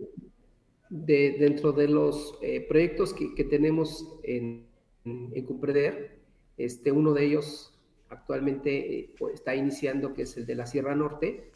[0.93, 4.67] de, dentro de los eh, proyectos que, que, tenemos en,
[5.05, 6.19] en Cumpreder,
[6.57, 7.73] este, uno de ellos
[8.09, 11.49] actualmente eh, está iniciando, que es el de la Sierra Norte,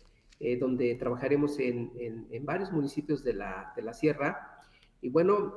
[0.60, 4.62] donde trabajaremos en, en, varios municipios de la, de la Sierra.
[5.02, 5.56] Y bueno,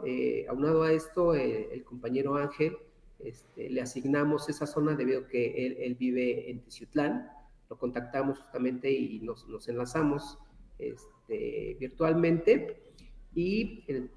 [0.49, 2.79] aunado a esto, el compañero Ángel
[3.19, 7.29] este, le asignamos esa zona debido a que él, vive en Teciutlán,
[7.69, 10.39] lo contactamos justamente y nos, enlazamos
[10.79, 12.90] este, virtualmente
[13.35, 14.09] y eh,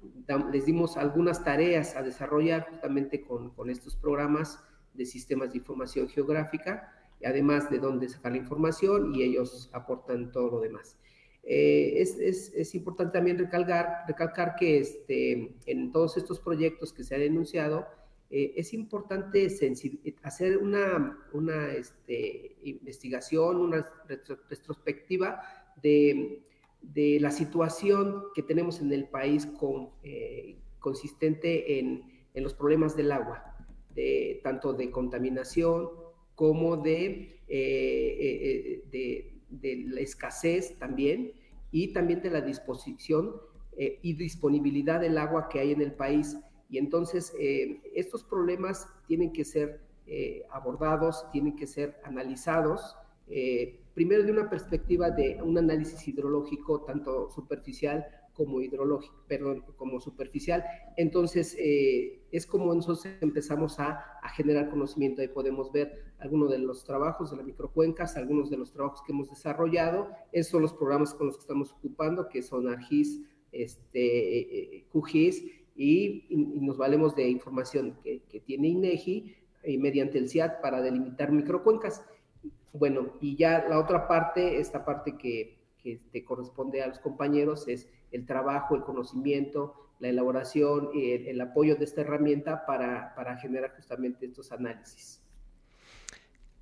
[0.52, 4.58] les dimos algunas tareas a desarrollar justamente con, estos programas
[4.92, 6.92] de sistemas de información geográfica,
[7.24, 10.98] además de dónde sacar la información y ellos aportan todo lo demás.
[11.42, 17.22] Eh, es, importante también recalcar, recalcar que este, en todos estos proyectos que se han
[17.22, 17.86] enunciado,
[18.30, 19.46] eh, es importante
[20.22, 23.86] hacer una, una este, investigación, una
[24.48, 25.40] retrospectiva
[25.82, 26.42] de,
[26.92, 29.48] de, la situación que tenemos en el país
[30.02, 33.56] eh, consistente en, los problemas del agua,
[34.42, 35.88] tanto de contaminación
[36.34, 41.32] como de, eh, de, de, la escasez también
[41.70, 43.36] y también de la disposición
[43.76, 46.36] y disponibilidad del agua que hay en el país.
[46.74, 52.96] Y entonces eh, estos problemas tienen que ser eh, abordados, tienen que ser analizados,
[53.28, 60.00] eh, primero de una perspectiva de un análisis hidrológico, tanto superficial como hidrológico, perdón, como
[60.00, 60.64] superficial.
[60.96, 67.30] Entonces, es como nosotros empezamos a, generar conocimiento y podemos ver algunos de los trabajos
[67.30, 70.08] de la microcuencas, algunos de los trabajos que hemos desarrollado.
[70.32, 75.44] Esos son los programas con los que estamos ocupando, que son ARGIS, este, QGIS
[75.76, 76.26] y,
[76.60, 82.04] nos valemos de información que, tiene INEGI y mediante el CIAT para delimitar microcuencas.
[82.74, 87.68] Bueno, y ya la otra parte, esta parte que, que te corresponde a los compañeros
[87.68, 93.36] es el trabajo, el conocimiento, la elaboración y el, apoyo de esta herramienta para, para
[93.36, 95.23] generar justamente estos análisis.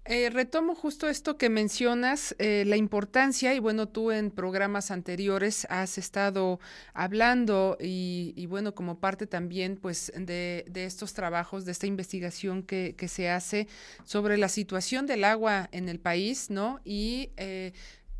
[0.04, 5.64] Eh, retomo justo esto que mencionas, eh, la importancia, y bueno, tú en programas anteriores
[5.70, 6.58] has estado
[6.92, 13.06] hablando y, bueno, como parte también pues de, estos trabajos, de esta investigación que, que,
[13.06, 13.68] se hace
[14.04, 16.80] sobre la situación del agua en el país, ¿no?
[16.84, 17.72] Y eh,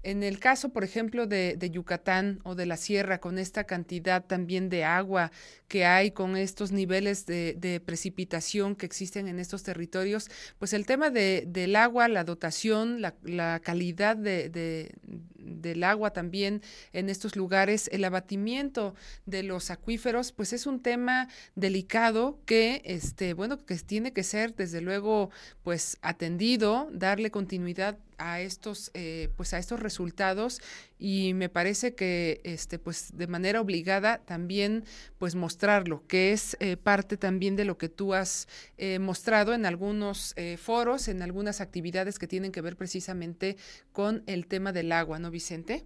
[0.02, 4.68] en el caso, por ejemplo, de, Yucatán o de la sierra, con esta cantidad también
[4.68, 5.30] de agua
[5.68, 10.28] que hay, con estos niveles de, precipitación que existen en estos territorios,
[10.58, 14.92] pues el tema de, del agua, la dotación, la, calidad de,
[15.38, 18.94] del agua también en estos lugares, el abatimiento
[19.26, 24.54] de los acuíferos, pues es un tema delicado que, este, bueno, que tiene que ser
[24.56, 25.30] desde luego,
[25.62, 30.60] pues atendido, darle continuidad a estos, eh, pues a estos resultados
[30.98, 34.84] y me parece que, este, pues de manera obligada también,
[35.18, 38.48] pues mostrarlo, que es eh, parte también de lo que tú has
[38.78, 43.56] eh, mostrado en algunos foros, en algunas actividades que tienen que ver precisamente
[43.92, 45.84] con el tema del agua, ¿no, Vicente?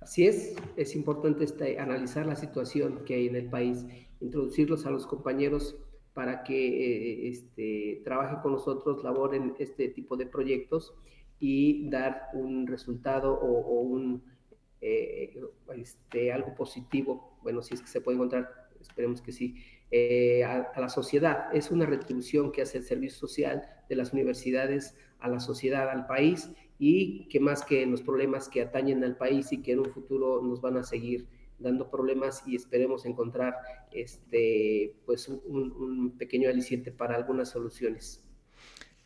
[0.00, 3.84] Así es, es importante este, analizar la situación que hay en el país,
[4.20, 5.76] introducirlos a los compañeros
[6.14, 10.94] para que este, trabajen con nosotros, laboren este tipo de proyectos
[11.38, 14.22] y dar un resultado o, un,
[14.80, 15.40] eh,
[15.76, 18.50] este, algo positivo, bueno, si es que se puede encontrar,
[18.80, 19.56] esperemos que sí,
[19.90, 21.54] eh, a, la sociedad.
[21.54, 26.06] Es una retribución que hace el servicio social de las universidades a la sociedad, al
[26.06, 29.90] país, y que más que los problemas que atañen al país y que en un
[29.90, 31.26] futuro nos van a seguir
[31.60, 33.54] dando problemas y esperemos encontrar
[33.92, 38.24] este, pues un, pequeño aliciente para algunas soluciones.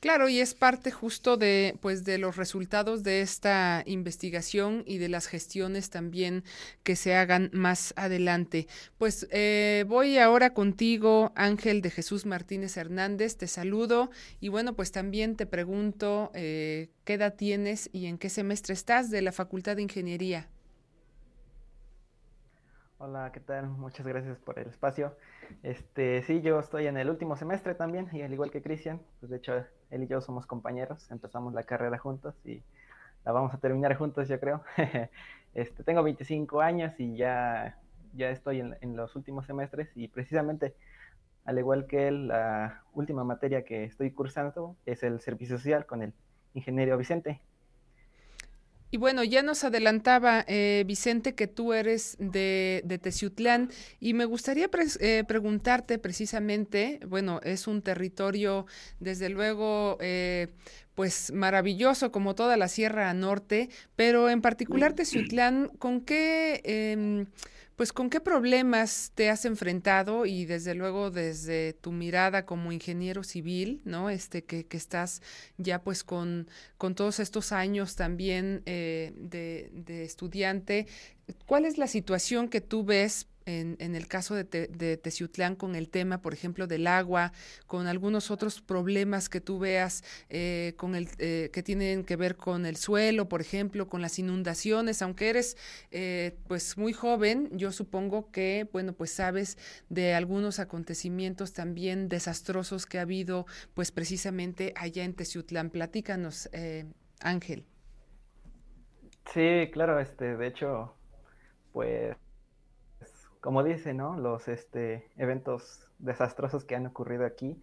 [0.01, 5.09] Claro, y es parte justo de, pues, de los resultados de esta investigación y de
[5.09, 6.45] las gestiones también
[6.83, 8.67] que se hagan más adelante.
[8.99, 14.93] Pues eh, voy ahora contigo, Ángel de Jesús Martínez Hernández, te saludo y bueno, pues
[14.93, 19.77] también te pregunto eh, qué edad tienes y en qué semestre estás de la Facultad
[19.77, 20.51] de Ingeniería.
[22.99, 23.67] Hola, ¿qué tal?
[23.67, 25.17] Muchas gracias por el espacio.
[25.65, 29.31] Este, sí, yo estoy en el último semestre también, y al igual que Cristian, pues
[29.31, 32.63] de hecho él y yo somos compañeros, empezamos la carrera juntos y
[33.25, 34.63] la vamos a terminar juntos, yo creo.
[35.55, 37.79] este, tengo 25 años y ya,
[38.15, 40.77] ya estoy en, los últimos semestres y precisamente,
[41.45, 46.03] al igual que él, la última materia que estoy cursando es el servicio social con
[46.03, 46.13] el
[46.55, 47.41] ingeniero Vicente.
[48.95, 54.25] Y bueno, ya nos adelantaba eh, Vicente que tú eres de, de Teciutlán y me
[54.25, 54.71] gustaría
[55.01, 58.67] eh, preguntarte precisamente, bueno, es un territorio
[59.01, 60.47] desde luego eh,
[60.95, 66.61] pues maravilloso como toda la Sierra Norte, pero en particular Teciutlán, ¿con qué...
[66.65, 67.27] Em,
[67.77, 73.25] pues con qué problemas te has enfrentado y desde luego desde tu mirada como ingeniero
[73.25, 74.11] civil, ¿no?
[74.11, 75.23] Este que, que estás
[75.59, 80.87] ya pues con, con todos estos años también eh, de, de estudiante,
[81.47, 85.89] ¿cuál es la situación que tú ves en, el caso de, de, Teciutlán con el
[85.89, 87.33] tema, por ejemplo, del agua,
[87.67, 92.37] con algunos otros problemas que tú veas eh, con el, eh, que tienen que ver
[92.37, 95.57] con el suelo, por ejemplo, con las inundaciones, aunque eres
[95.91, 102.87] eh, pues muy joven, yo supongo que, bueno, pues sabes de algunos acontecimientos también desastrosos
[102.87, 105.71] que ha habido, pues precisamente allá en Teciutlán.
[105.71, 106.49] Platícanos,
[107.21, 107.65] Ángel.
[109.33, 110.95] Sí, claro, este, de hecho,
[111.73, 112.17] pues
[113.45, 114.17] como dice, ¿no?
[114.17, 117.61] Los este, eventos desastrosos que han ocurrido aquí,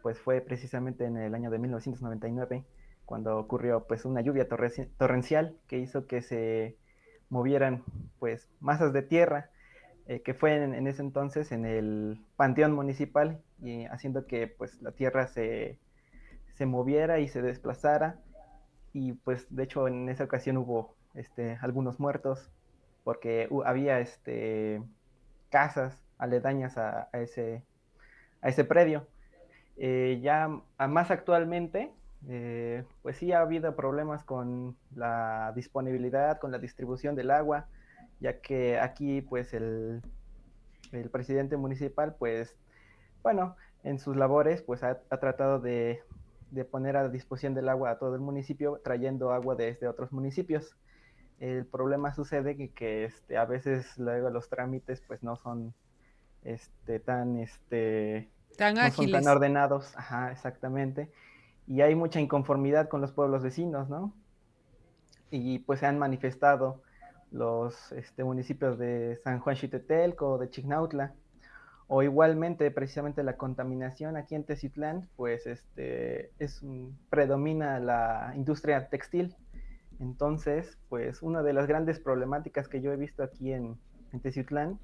[0.00, 2.64] pues fue precisamente en el año de 1999,
[3.04, 6.76] cuando ocurrió pues una lluvia torrencial que hizo que se
[7.30, 7.82] movieran
[8.20, 9.50] pues masas de tierra,
[10.06, 14.92] eh, que fue en, ese entonces en el panteón municipal, y haciendo que pues la
[14.92, 15.80] tierra se,
[16.54, 18.20] se moviera y se desplazara,
[18.92, 22.52] y pues de hecho en esa ocasión hubo este, algunos muertos,
[23.02, 24.80] porque había este
[25.50, 27.62] casas aledañas a, ese,
[28.42, 29.06] a ese predio.
[29.76, 31.92] Eh, ya más actualmente,
[32.26, 37.68] eh, pues sí ha habido problemas con la disponibilidad, con la distribución del agua,
[38.20, 40.02] ya que aquí pues el,
[40.92, 42.56] el presidente municipal pues,
[43.22, 46.02] bueno, en sus labores pues ha, tratado de,
[46.50, 50.76] de, poner a disposición del agua a todo el municipio, trayendo agua desde otros municipios.
[51.40, 55.74] El problema sucede que, que este, a veces luego los trámites pues no son
[56.42, 61.10] este, tan, este, tan no Son tan ordenados, ajá, exactamente.
[61.66, 64.14] Y hay mucha inconformidad con los pueblos vecinos, ¿no?
[65.30, 66.82] Y pues se han manifestado
[67.30, 71.12] los este, municipios de San Juan Xitetelco, de Chignautla,
[71.86, 76.62] o igualmente precisamente la contaminación aquí en Teciutlán, pues este, es
[77.10, 79.34] predomina la industria textil.
[80.00, 83.78] Entonces, pues una de las grandes problemáticas que yo he visto aquí en,
[84.12, 84.78] en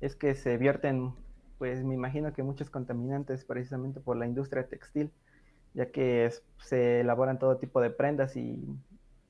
[0.00, 1.12] es que se vierten,
[1.58, 5.10] pues me imagino que muchos contaminantes precisamente por la industria textil,
[5.74, 8.64] ya que se elaboran todo tipo de prendas y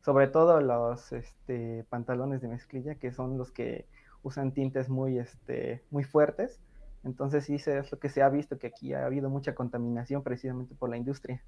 [0.02, 3.86] sobre todo los este, pantalones de mezclilla, que son los que
[4.22, 6.60] usan tintes muy, este, muy fuertes.
[7.04, 10.74] Entonces sí es lo que se ha visto, que aquí ha habido mucha contaminación precisamente
[10.74, 11.42] por la industria.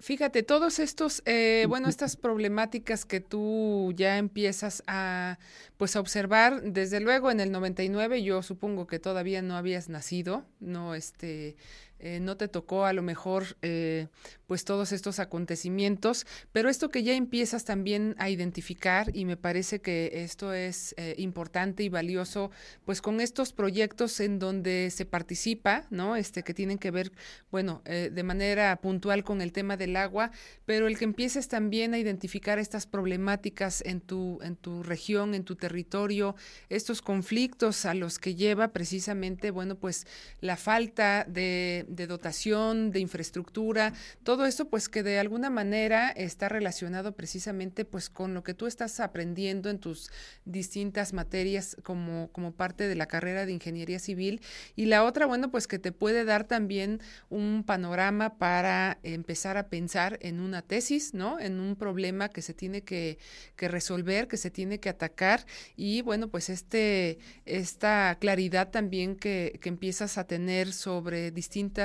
[0.00, 5.38] Fíjate, todos estos, eh, bueno, estas problemáticas que tú ya empiezas a,
[5.76, 10.46] pues, a observar, desde luego en el 99, yo supongo que todavía no habías nacido,
[10.58, 11.54] no, este,
[12.02, 14.08] eh, no te tocó a lo mejor eh,
[14.46, 19.80] pues todos estos acontecimientos, pero esto que ya empiezas también a identificar y me parece
[19.80, 22.50] que esto es eh, importante y valioso
[22.84, 26.16] pues con estos proyectos en donde se participa, ¿no?
[26.16, 27.12] Este que tienen que ver,
[27.50, 30.30] bueno, de manera puntual con el tema del agua,
[30.64, 35.44] pero el que empieces también a identificar estas problemáticas en tu, en tu región, en
[35.44, 36.34] tu territorio,
[36.68, 40.06] estos conflictos a los que lleva precisamente, bueno, pues
[40.40, 46.48] la falta de de dotación, de infraestructura, todo esto pues que de alguna manera está
[46.48, 50.10] relacionado precisamente pues con lo que tú estás aprendiendo en tus
[50.44, 54.40] distintas materias como, como parte de la carrera de ingeniería civil
[54.76, 59.68] y la otra, bueno, pues que te puede dar también un panorama para empezar a
[59.68, 61.38] pensar en una tesis, ¿no?
[61.40, 63.18] En un problema que se tiene que,
[63.56, 65.44] que resolver, que se tiene que atacar
[65.76, 71.79] y bueno, pues este, esta claridad también que, que empiezas a tener sobre distintas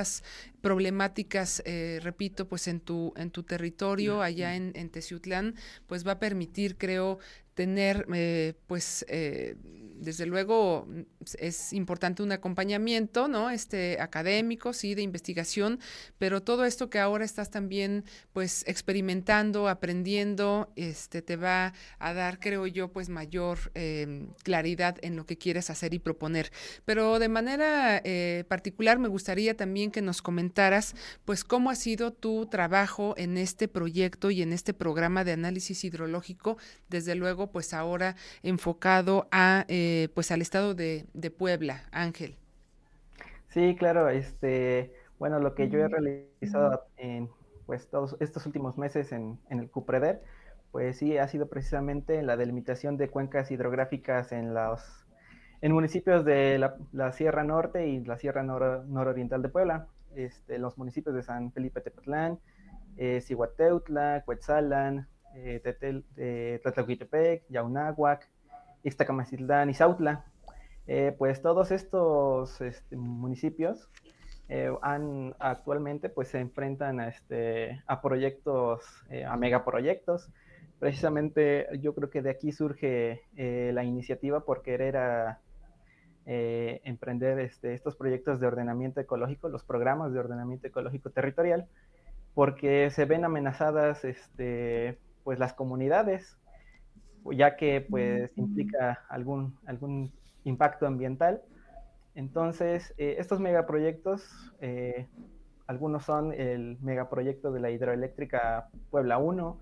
[0.61, 5.55] problemáticas, eh, repito, pues en tu, en tu territorio, allá en, en Teciutlán,
[5.87, 7.19] pues va a permitir, creo,
[7.53, 9.55] tener, eh, pues, eh,
[9.99, 10.87] desde luego
[11.39, 13.49] es importante un acompañamiento, ¿no?
[13.49, 15.79] Este académico, sí, de investigación,
[16.17, 22.39] pero todo esto que ahora estás también, pues, experimentando, aprendiendo, este, te va a dar,
[22.39, 26.51] creo yo, pues, mayor em, claridad en lo que quieres hacer y proponer.
[26.85, 32.13] Pero de manera eh, particular me gustaría también que nos comentaras, pues, cómo ha sido
[32.13, 36.57] tu trabajo en este proyecto y en este programa de análisis hidrológico,
[36.89, 41.05] desde luego pues ahora enfocado a, eh, pues al estado de,
[41.37, 41.83] Puebla.
[41.91, 42.35] Ángel.
[43.49, 47.29] Sí, claro, este, bueno, lo que yo he realizado en
[47.65, 50.21] pues todos estos últimos meses en, el CUPREDER,
[50.71, 55.05] pues sí, ha sido precisamente la delimitación de cuencas hidrográficas en los
[55.61, 61.15] en municipios de la, Sierra Norte y la Sierra Nororiental de Puebla, este, los municipios
[61.15, 62.39] de San Felipe Tepetlán,
[62.97, 66.61] eh, Cihuateutla, Cuetzalan, eh, Tetel, eh,
[67.49, 68.29] Yaunáhuac,
[68.85, 70.25] Ixtacamacitlán y Zautla.
[70.87, 73.89] Eh, pues todos estos este, municipios
[74.47, 78.85] eh, han actualmente pues se enfrentan a, este, a proyectos,
[79.27, 80.29] a megaproyectos.
[80.79, 85.37] Precisamente yo creo que de aquí surge la iniciativa por querer
[86.25, 91.67] emprender este, estos proyectos de ordenamiento ecológico, los programas de ordenamiento ecológico territorial,
[92.35, 96.37] porque se ven amenazadas este, pues las comunidades,
[97.33, 100.11] ya que pues implica algún, algún
[100.43, 101.41] impacto ambiental.
[102.13, 105.07] Entonces, eh, estos megaproyectos, eh,
[105.67, 109.59] algunos son el megaproyecto de la hidroeléctrica Puebla 1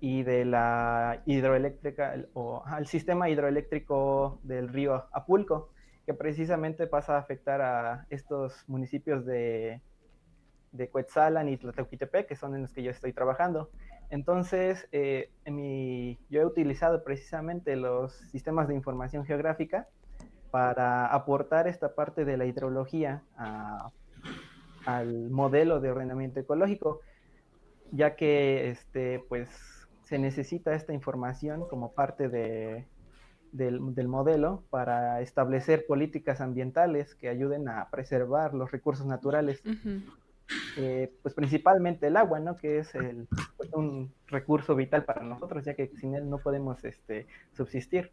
[0.00, 5.70] y de la hidroeléctrica o al sistema hidroeléctrico del río Apulco,
[6.06, 9.80] que precisamente pasa a afectar a estos municipios de,
[10.72, 13.70] de Cuetzalan y Tlatequitepec, que son en los que yo estoy trabajando.
[14.10, 15.30] Entonces, eh,
[16.30, 19.86] yo he utilizado precisamente los sistemas de información geográfica
[20.50, 23.22] para aportar esta parte de la hidrología
[24.86, 27.00] al modelo de ordenamiento ecológico,
[27.92, 29.48] ya que este, pues,
[30.04, 37.90] se necesita esta información como parte del, modelo para establecer políticas ambientales que ayuden a
[37.90, 39.62] preservar los recursos naturales.
[40.78, 42.56] Eh, pues principalmente el agua, ¿no?
[42.56, 43.28] Que es el,
[43.58, 48.10] pues, un recurso vital para nosotros, ya que sin él no podemos este, subsistir.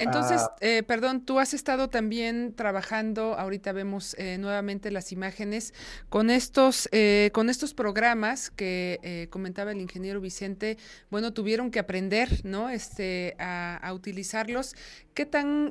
[0.00, 0.56] Entonces, ah.
[0.60, 5.74] eh, perdón, tú has estado también trabajando, ahorita vemos eh, nuevamente las imágenes,
[6.08, 6.88] con estos,
[7.32, 10.78] con estos programas que comentaba el ingeniero Vicente,
[11.10, 12.70] bueno, tuvieron que aprender, ¿no?
[12.70, 14.74] Este, a, a utilizarlos.
[15.14, 15.70] ¿Qué tan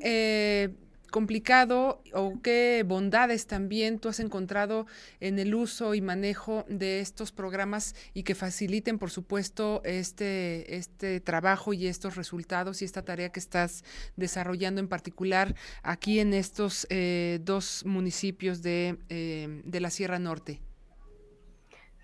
[1.18, 4.86] complicado o qué bondades también tú has encontrado
[5.20, 11.20] en el uso y manejo de estos programas y que faciliten, por supuesto, este, este
[11.20, 13.84] trabajo y estos resultados y esta tarea que estás
[14.15, 20.61] desarrollando en particular aquí en estos eh, dos municipios de, eh, de la Sierra Norte?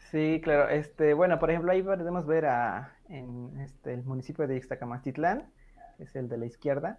[0.10, 0.70] Sí, claro.
[0.70, 5.52] Este, bueno, por ejemplo, ahí podemos ver a, en este, el municipio de Ixtacamastitlán,
[6.00, 6.98] es el de la izquierda.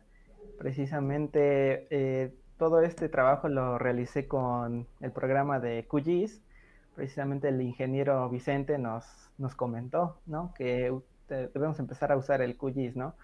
[0.59, 6.41] Precisamente eh, todo este trabajo lo realicé con el programa de QGIS.
[6.95, 9.05] Precisamente el ingeniero Vicente nos,
[9.39, 10.55] nos comentó, ¿no?
[10.55, 10.95] Que
[11.29, 13.15] debemos empezar a usar el QGIS, ¿no?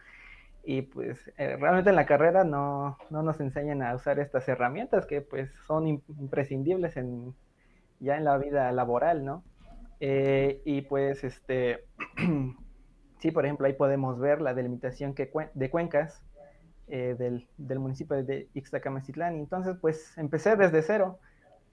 [0.63, 5.07] Y pues eh, realmente en la carrera no, no, nos enseñan a usar estas herramientas
[5.07, 7.35] que pues son imprescindibles en,
[8.01, 9.43] ya en la vida laboral, ¿no?
[10.01, 11.85] Eh, y pues, este,
[13.19, 16.23] sí, por ejemplo, ahí podemos ver la delimitación que, de cuencas
[16.91, 19.37] eh, del, del, municipio de Ixtacamacitlán.
[19.37, 21.19] Entonces, pues, empecé desde cero,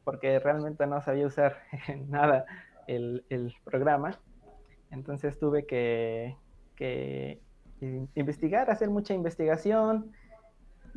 [0.04, 1.58] porque realmente no sabía usar
[2.08, 2.46] nada
[2.88, 4.20] el, el programa.
[4.92, 6.38] Entonces tuve que,
[6.76, 7.42] que
[8.16, 10.14] investigar, hacer mucha investigación,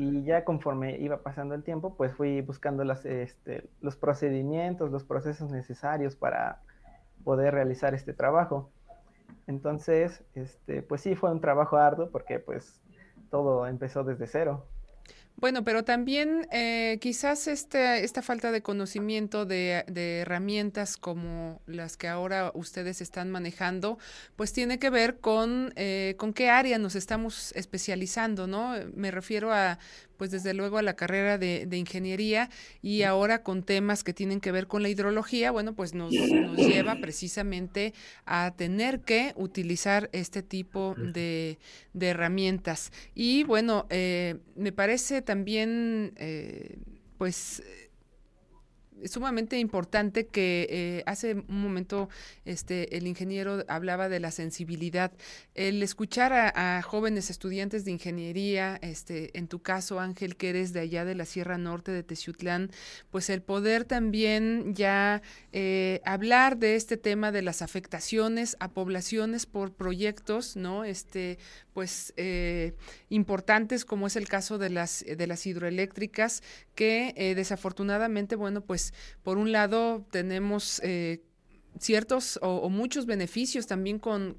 [0.00, 5.04] y ya conforme iba pasando el tiempo, pues fui buscando las, este, los procedimientos, los
[5.04, 6.62] procesos necesarios para
[7.22, 8.70] poder realizar este trabajo.
[9.46, 12.80] Entonces, este, pues sí, fue un trabajo arduo porque pues
[13.30, 14.66] todo empezó desde cero.
[15.40, 19.84] Bueno, pero también eh, quizás esta falta de conocimiento de,
[20.20, 23.98] herramientas como las que ahora ustedes están manejando,
[24.36, 28.74] pues tiene que ver con, eh, con qué área nos estamos especializando, ¿no?
[28.94, 29.78] Me refiero a
[30.20, 32.50] pues desde luego a la carrera de, ingeniería
[32.82, 36.96] y ahora con temas que tienen que ver con la hidrología, bueno, pues nos, lleva
[37.00, 37.94] precisamente
[38.26, 41.56] a tener que utilizar este tipo de,
[41.98, 42.92] herramientas.
[43.14, 46.76] Y bueno, eh, me parece también, eh,
[47.16, 47.62] pues
[49.06, 52.08] sumamente importante que eh, hace un momento
[52.44, 55.12] este el ingeniero hablaba de la sensibilidad.
[55.54, 60.80] El escuchar a, jóvenes estudiantes de ingeniería este en tu caso Ángel que eres de
[60.80, 62.70] allá de la Sierra Norte de Teciutlán
[63.10, 65.22] pues el poder también ya
[65.52, 71.38] eh, hablar de este tema de las afectaciones a poblaciones por proyectos no este
[71.72, 72.74] pues eh,
[73.08, 76.42] importantes como es el caso de las de las hidroeléctricas
[76.74, 78.92] que desafortunadamente bueno pues
[79.22, 81.22] por un lado tenemos eh,
[81.78, 84.36] ciertos o, muchos beneficios también con,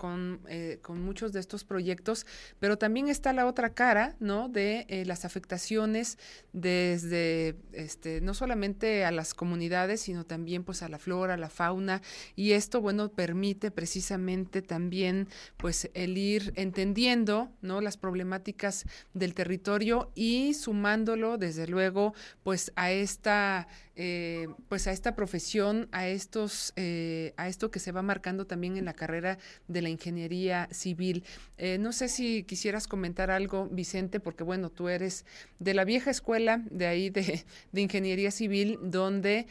[0.48, 2.26] eh, con, muchos de estos proyectos,
[2.60, 4.50] pero también está la otra cara, ¿no?
[4.50, 6.18] De eh, las afectaciones
[6.54, 11.50] desde, este, no solamente a las comunidades, sino también pues a la flora, a la
[11.50, 12.02] fauna,
[12.36, 15.28] y esto, bueno, permite precisamente también
[15.58, 17.82] pues el ir entendiendo, ¿no?
[17.82, 22.14] Las problemáticas del territorio y sumándolo, desde luego,
[22.44, 23.68] pues a esta
[24.04, 28.76] eh, pues a esta profesión, a estos, eh, a esto que se va marcando también
[28.76, 29.38] en la carrera
[29.68, 31.24] de la ingeniería civil.
[31.60, 35.24] Eh, no sé si quisieras comentar algo, Vicente, porque bueno, tú eres
[35.60, 39.46] de la vieja escuela de ahí de, de ingeniería civil, donde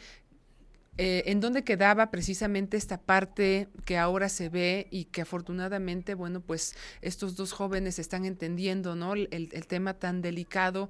[0.97, 6.41] eh, en dónde quedaba precisamente esta parte que ahora se ve y que afortunadamente, bueno,
[6.41, 9.13] pues estos dos jóvenes están entendiendo, ¿no?
[9.13, 10.89] El, el, tema tan delicado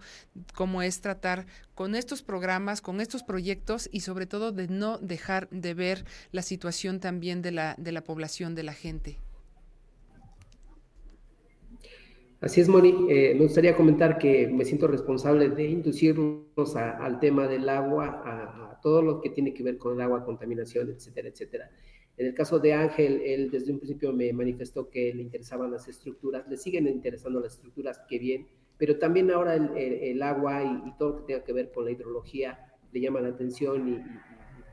[0.56, 1.45] como es tratar
[1.76, 6.41] con estos programas, con estos proyectos y sobre todo de no dejar de ver la
[6.41, 9.20] situación también de la, de la población, de la gente.
[12.41, 13.06] Así es, Moni.
[13.08, 18.61] Eh, me gustaría comentar que me siento responsable de inducirnos al tema del agua, a,
[18.82, 21.71] todo lo que tiene que ver con el agua, contaminación, etcétera, etcétera.
[22.17, 25.88] En el caso de Ángel, él desde un principio me manifestó que le interesaban las
[25.88, 31.09] estructuras, le siguen interesando las estructuras, qué bien, pero también ahora el, agua y, todo
[31.09, 34.01] lo que tenga que ver con la hidrología le llama la atención y,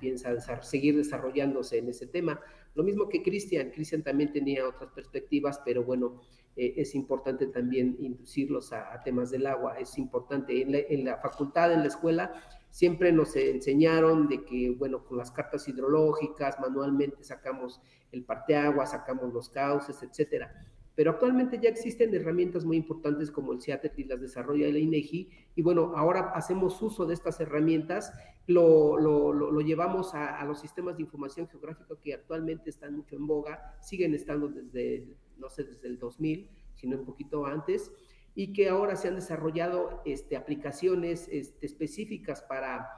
[0.00, 2.40] piensa seguir desarrollándose en ese tema.
[2.74, 6.20] Lo mismo que Cristian, Cristian también tenía otras perspectivas, pero bueno,
[6.56, 10.62] eh, es importante también inducirlos a, temas del agua, es importante.
[10.62, 12.32] En la, facultad, en la escuela,
[12.70, 17.80] siempre nos enseñaron de que, bueno, con las cartas hidrológicas, manualmente sacamos
[18.12, 20.66] el parteagua, sacamos los cauces, etcétera.
[20.94, 25.30] Pero actualmente ya existen herramientas muy importantes como el CIATEC y las desarrolla el INEGI,
[25.54, 28.12] y bueno, ahora hacemos uso de estas herramientas,
[28.48, 33.26] lo, lo, lo, llevamos a, los sistemas de información geográfica que actualmente están mucho en
[33.26, 35.06] boga, siguen estando desde
[35.38, 37.92] no sé, desde el 2000, sino un poquito antes,
[38.38, 42.88] y que ahora se han desarrollado este, aplicaciones este, específicas para,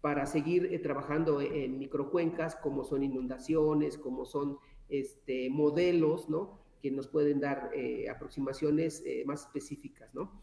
[0.00, 4.56] para seguir eh, trabajando en microcuencas, como son inundaciones, como son
[4.88, 6.62] este, modelos, ¿no?
[6.80, 10.40] Que nos pueden dar eh, aproximaciones eh, más específicas, ¿no?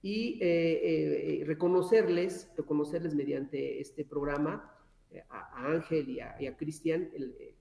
[0.00, 4.78] y eh, reconocerles, reconocerles mediante este programa
[5.28, 7.10] a, Ángel y a, Cristian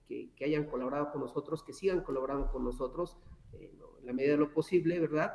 [0.07, 3.17] que, que, hayan colaborado con nosotros, que sigan colaborando con nosotros
[3.53, 3.71] en
[4.03, 5.33] la medida de lo posible, ¿verdad?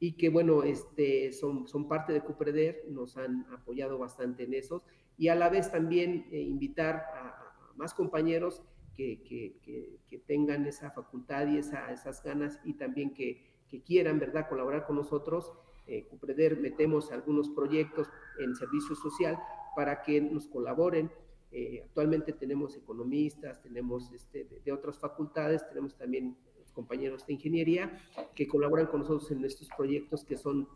[0.00, 4.82] Y que bueno, este, son, son parte de Cupreder, nos han apoyado bastante en eso
[5.16, 8.62] y a la vez también eh, invitar a, más compañeros
[8.94, 13.52] que, que, que, tengan esa facultad y esa, esas ganas y también que,
[13.84, 15.52] quieran, ¿verdad?, colaborar con nosotros.
[15.88, 19.36] Eh, Cupreder metemos algunos proyectos en servicio social
[19.74, 21.10] para que nos colaboren.
[21.50, 26.36] Eh, actualmente tenemos economistas, tenemos este, de, de otras facultades, tenemos también
[26.74, 27.98] compañeros de ingeniería
[28.34, 30.68] que colaboran con nosotros en estos proyectos que son,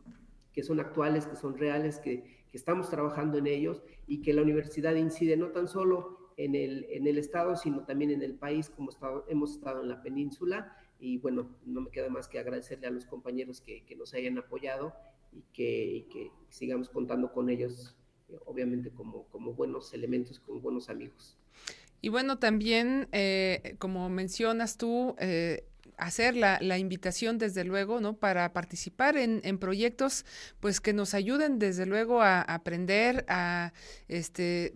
[0.53, 4.43] que son actuales, que son reales, que, que estamos trabajando en ellos y que la
[4.43, 8.71] universidad incide no tan solo en el, en el Estado, sino también en el país,
[8.71, 10.75] como estado, hemos estado en la península.
[11.01, 14.39] Y bueno, no me queda más que agradecerle a los compañeros que, que nos hayan
[14.39, 14.95] apoyado
[15.33, 17.97] y que, y que sigamos contando con ellos,
[18.47, 21.37] obviamente como, como buenos elementos, como buenos amigos.
[22.01, 25.65] Y bueno, también, eh, como mencionas tú, eh,
[25.97, 28.17] hacer la, la, invitación desde luego, ¿no?
[28.17, 30.25] Para participar en, en, proyectos,
[30.61, 33.73] pues que nos ayuden desde luego a, aprender, a
[34.09, 34.75] este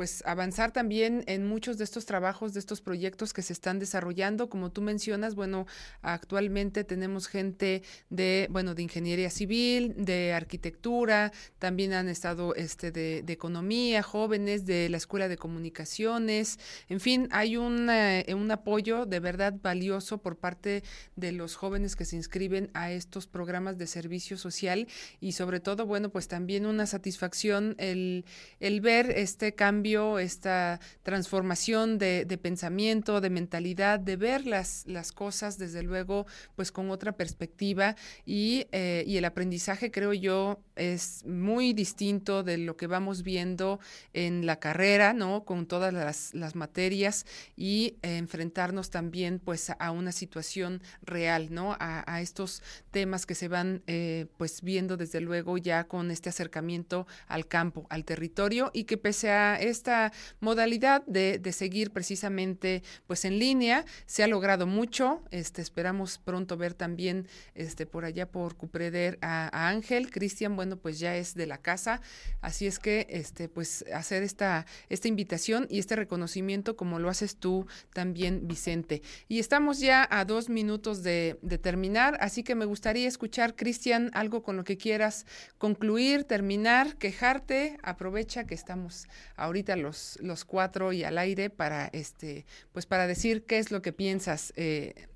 [0.00, 4.48] pues avanzar también en muchos de estos trabajos, de estos proyectos que se están desarrollando.
[4.48, 5.66] Como tú mencionas, bueno,
[6.00, 13.22] actualmente tenemos gente de, bueno, de ingeniería civil, de arquitectura, también han estado este de,
[13.28, 19.52] economía, jóvenes de la Escuela de Comunicaciones, en fin, hay un, un apoyo de verdad
[19.62, 20.82] valioso por parte
[21.16, 24.88] de los jóvenes que se inscriben a estos programas de servicio social
[25.20, 28.24] y sobre todo, bueno, pues también una satisfacción el,
[28.60, 35.58] el ver este cambio esta transformación de, pensamiento, de mentalidad, de ver las, las cosas
[35.58, 36.26] desde luego
[36.56, 42.58] pues con otra perspectiva y, eh, y el aprendizaje creo yo es muy distinto de
[42.58, 43.80] lo que vamos viendo
[44.14, 45.44] en la carrera, ¿no?
[45.44, 47.26] Con todas las, las materias
[47.56, 51.76] y eh, enfrentarnos también pues a una situación real, ¿no?
[51.78, 56.28] A, a estos temas que se van eh, pues viendo desde luego ya con este
[56.28, 62.82] acercamiento al campo, al territorio y que pese a esta modalidad de, de seguir precisamente
[63.06, 68.30] pues en línea, se ha logrado mucho, este, esperamos pronto ver también este, por allá
[68.30, 72.02] por Cupreder a, Ángel, Cristian, bueno, pues ya es de la casa,
[72.42, 77.36] así es que este, pues hacer esta, esta invitación y este reconocimiento como lo haces
[77.36, 79.02] tú también, Vicente.
[79.28, 84.10] Y estamos ya a dos minutos de, de terminar, así que me gustaría escuchar, Cristian,
[84.12, 85.24] algo con lo que quieras
[85.56, 89.06] concluir, terminar, quejarte, aprovecha que estamos
[89.36, 93.82] ahorita los, los cuatro y al aire para este, pues para decir qué es lo
[93.82, 94.52] que piensas.
[94.56, 95.08] Eh,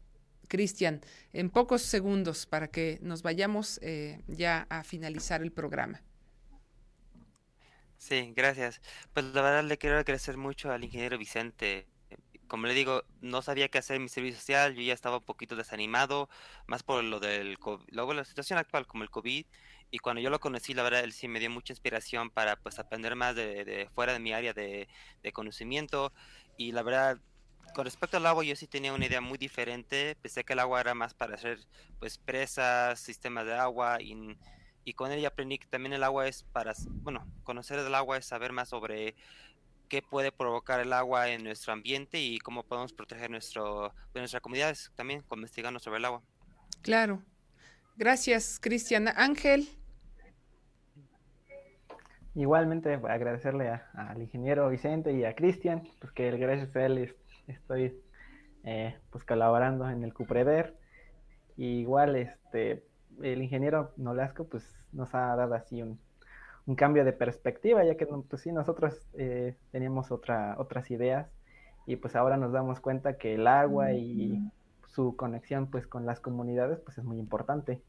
[0.48, 1.00] Cristian,
[1.32, 6.02] en pocos segundos para que nos vayamos eh, ya a finalizar el programa.
[7.96, 8.80] Sí, gracias.
[9.12, 11.86] Pues la verdad le quiero agradecer mucho al ingeniero Vicente.
[12.46, 15.24] Como le digo, no sabía qué hacer en mi servicio social, yo ya estaba un
[15.24, 16.28] poquito desanimado,
[16.66, 17.56] más por lo del
[17.88, 19.46] luego la situación actual como el COVID,
[19.94, 22.80] y cuando yo lo conocí, la verdad, él sí me dio mucha inspiración para pues
[22.80, 24.88] aprender más de, fuera de mi área de,
[25.32, 26.12] conocimiento,
[26.56, 27.18] y la verdad,
[27.76, 30.16] con respecto al agua, yo sí tenía una idea muy diferente.
[30.20, 31.60] Pensé que el agua era más para hacer
[32.00, 34.36] pues presas, sistemas de agua y,
[34.84, 38.26] y con él aprendí que también el agua es para, bueno, conocer el agua es
[38.26, 39.14] saber más sobre
[39.88, 44.42] qué puede provocar el agua en nuestro ambiente y cómo podemos proteger nuestro, pues, nuestras
[44.42, 46.20] comunidades también investigando sobre el agua.
[46.82, 47.22] Claro.
[47.96, 49.06] Gracias, Cristian.
[49.06, 49.68] Ángel.
[52.34, 57.14] Igualmente, agradecerle al ingeniero Vicente y a Cristian, pues que gracias a él
[57.46, 57.96] estoy
[58.64, 60.76] eh, pues colaborando en el Cupreder.
[61.56, 62.84] igual este
[63.22, 66.00] el ingeniero Nolasco pues nos ha dado así un,
[66.66, 71.30] un cambio de perspectiva, ya que pues sí, nosotros eh, teníamos otra, otras ideas
[71.86, 74.50] y pues ahora nos damos cuenta que el agua y
[74.88, 77.80] su conexión pues con las comunidades pues es muy importante.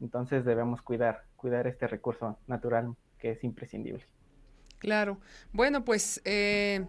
[0.00, 4.04] Entonces debemos cuidar, cuidar este recurso natural que es imprescindible.
[4.78, 5.18] Claro.
[5.52, 6.84] Bueno, pues eh,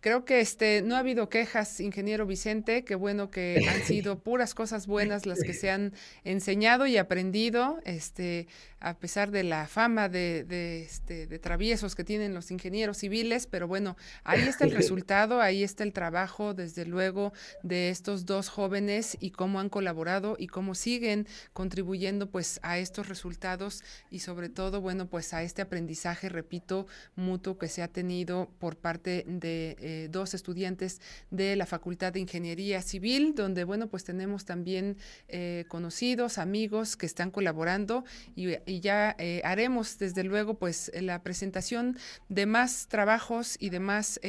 [0.00, 4.54] Creo que este no ha habido quejas, ingeniero Vicente, qué bueno que han sido puras
[4.54, 5.92] cosas buenas las que se han
[6.24, 8.48] enseñado y aprendido, este,
[8.80, 13.46] a pesar de la fama de, de, este, de traviesos que tienen los ingenieros civiles,
[13.46, 18.48] pero bueno, ahí está el resultado, ahí está el trabajo, desde luego, de estos dos
[18.48, 24.48] jóvenes y cómo han colaborado y cómo siguen contribuyendo pues a estos resultados y sobre
[24.48, 26.86] todo, bueno, pues a este aprendizaje, repito,
[27.16, 32.20] mutuo que se ha tenido por parte de eh, dos estudiantes de la Facultad de
[32.20, 34.96] Ingeniería Civil, donde, bueno, pues tenemos también
[35.28, 38.04] eh, conocidos, amigos que están colaborando
[38.36, 44.20] y, y ya haremos, desde luego, pues la presentación de más trabajos y de más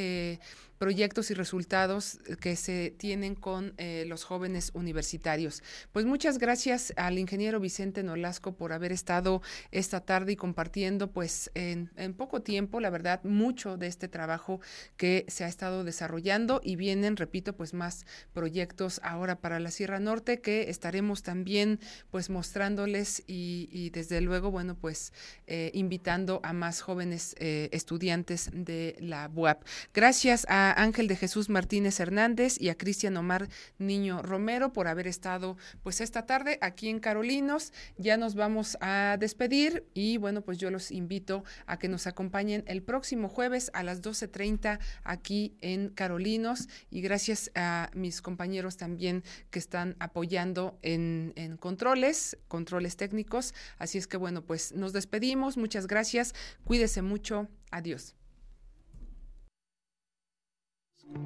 [0.82, 5.62] proyectos y resultados que se tienen con eh, los jóvenes universitarios.
[5.92, 11.52] Pues muchas gracias al ingeniero Vicente Nolasco por haber estado esta tarde y compartiendo pues
[11.54, 14.60] en, poco tiempo, la verdad, mucho de este trabajo
[14.96, 20.00] que se ha estado desarrollando y vienen, repito, pues más proyectos ahora para la Sierra
[20.00, 21.78] Norte que estaremos también
[22.10, 25.12] pues mostrándoles y, desde luego, bueno, pues
[25.46, 29.62] eh, invitando a más jóvenes eh, estudiantes de la UAP.
[29.94, 33.48] Gracias Ángel de Jesús Martínez Hernández y a Cristian Omar
[33.78, 37.72] Niño Romero por haber estado pues esta tarde aquí en Carolinos.
[37.96, 42.64] Ya nos vamos a despedir y bueno, pues yo los invito a que nos acompañen
[42.66, 49.22] el próximo jueves a las 12.30 aquí en Carolinos y gracias a mis compañeros también
[49.50, 53.54] que están apoyando en, en controles, controles técnicos.
[53.78, 55.56] Así es que bueno, pues nos despedimos.
[55.56, 56.34] Muchas gracias.
[56.64, 57.48] Cuídese mucho.
[57.70, 58.14] Adiós.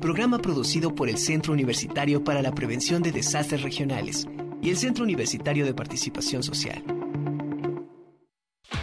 [0.01, 4.27] Programa producido por el Centro Universitario para la Prevención de Desastres Regionales
[4.63, 6.83] y el Centro Universitario de Participación Social.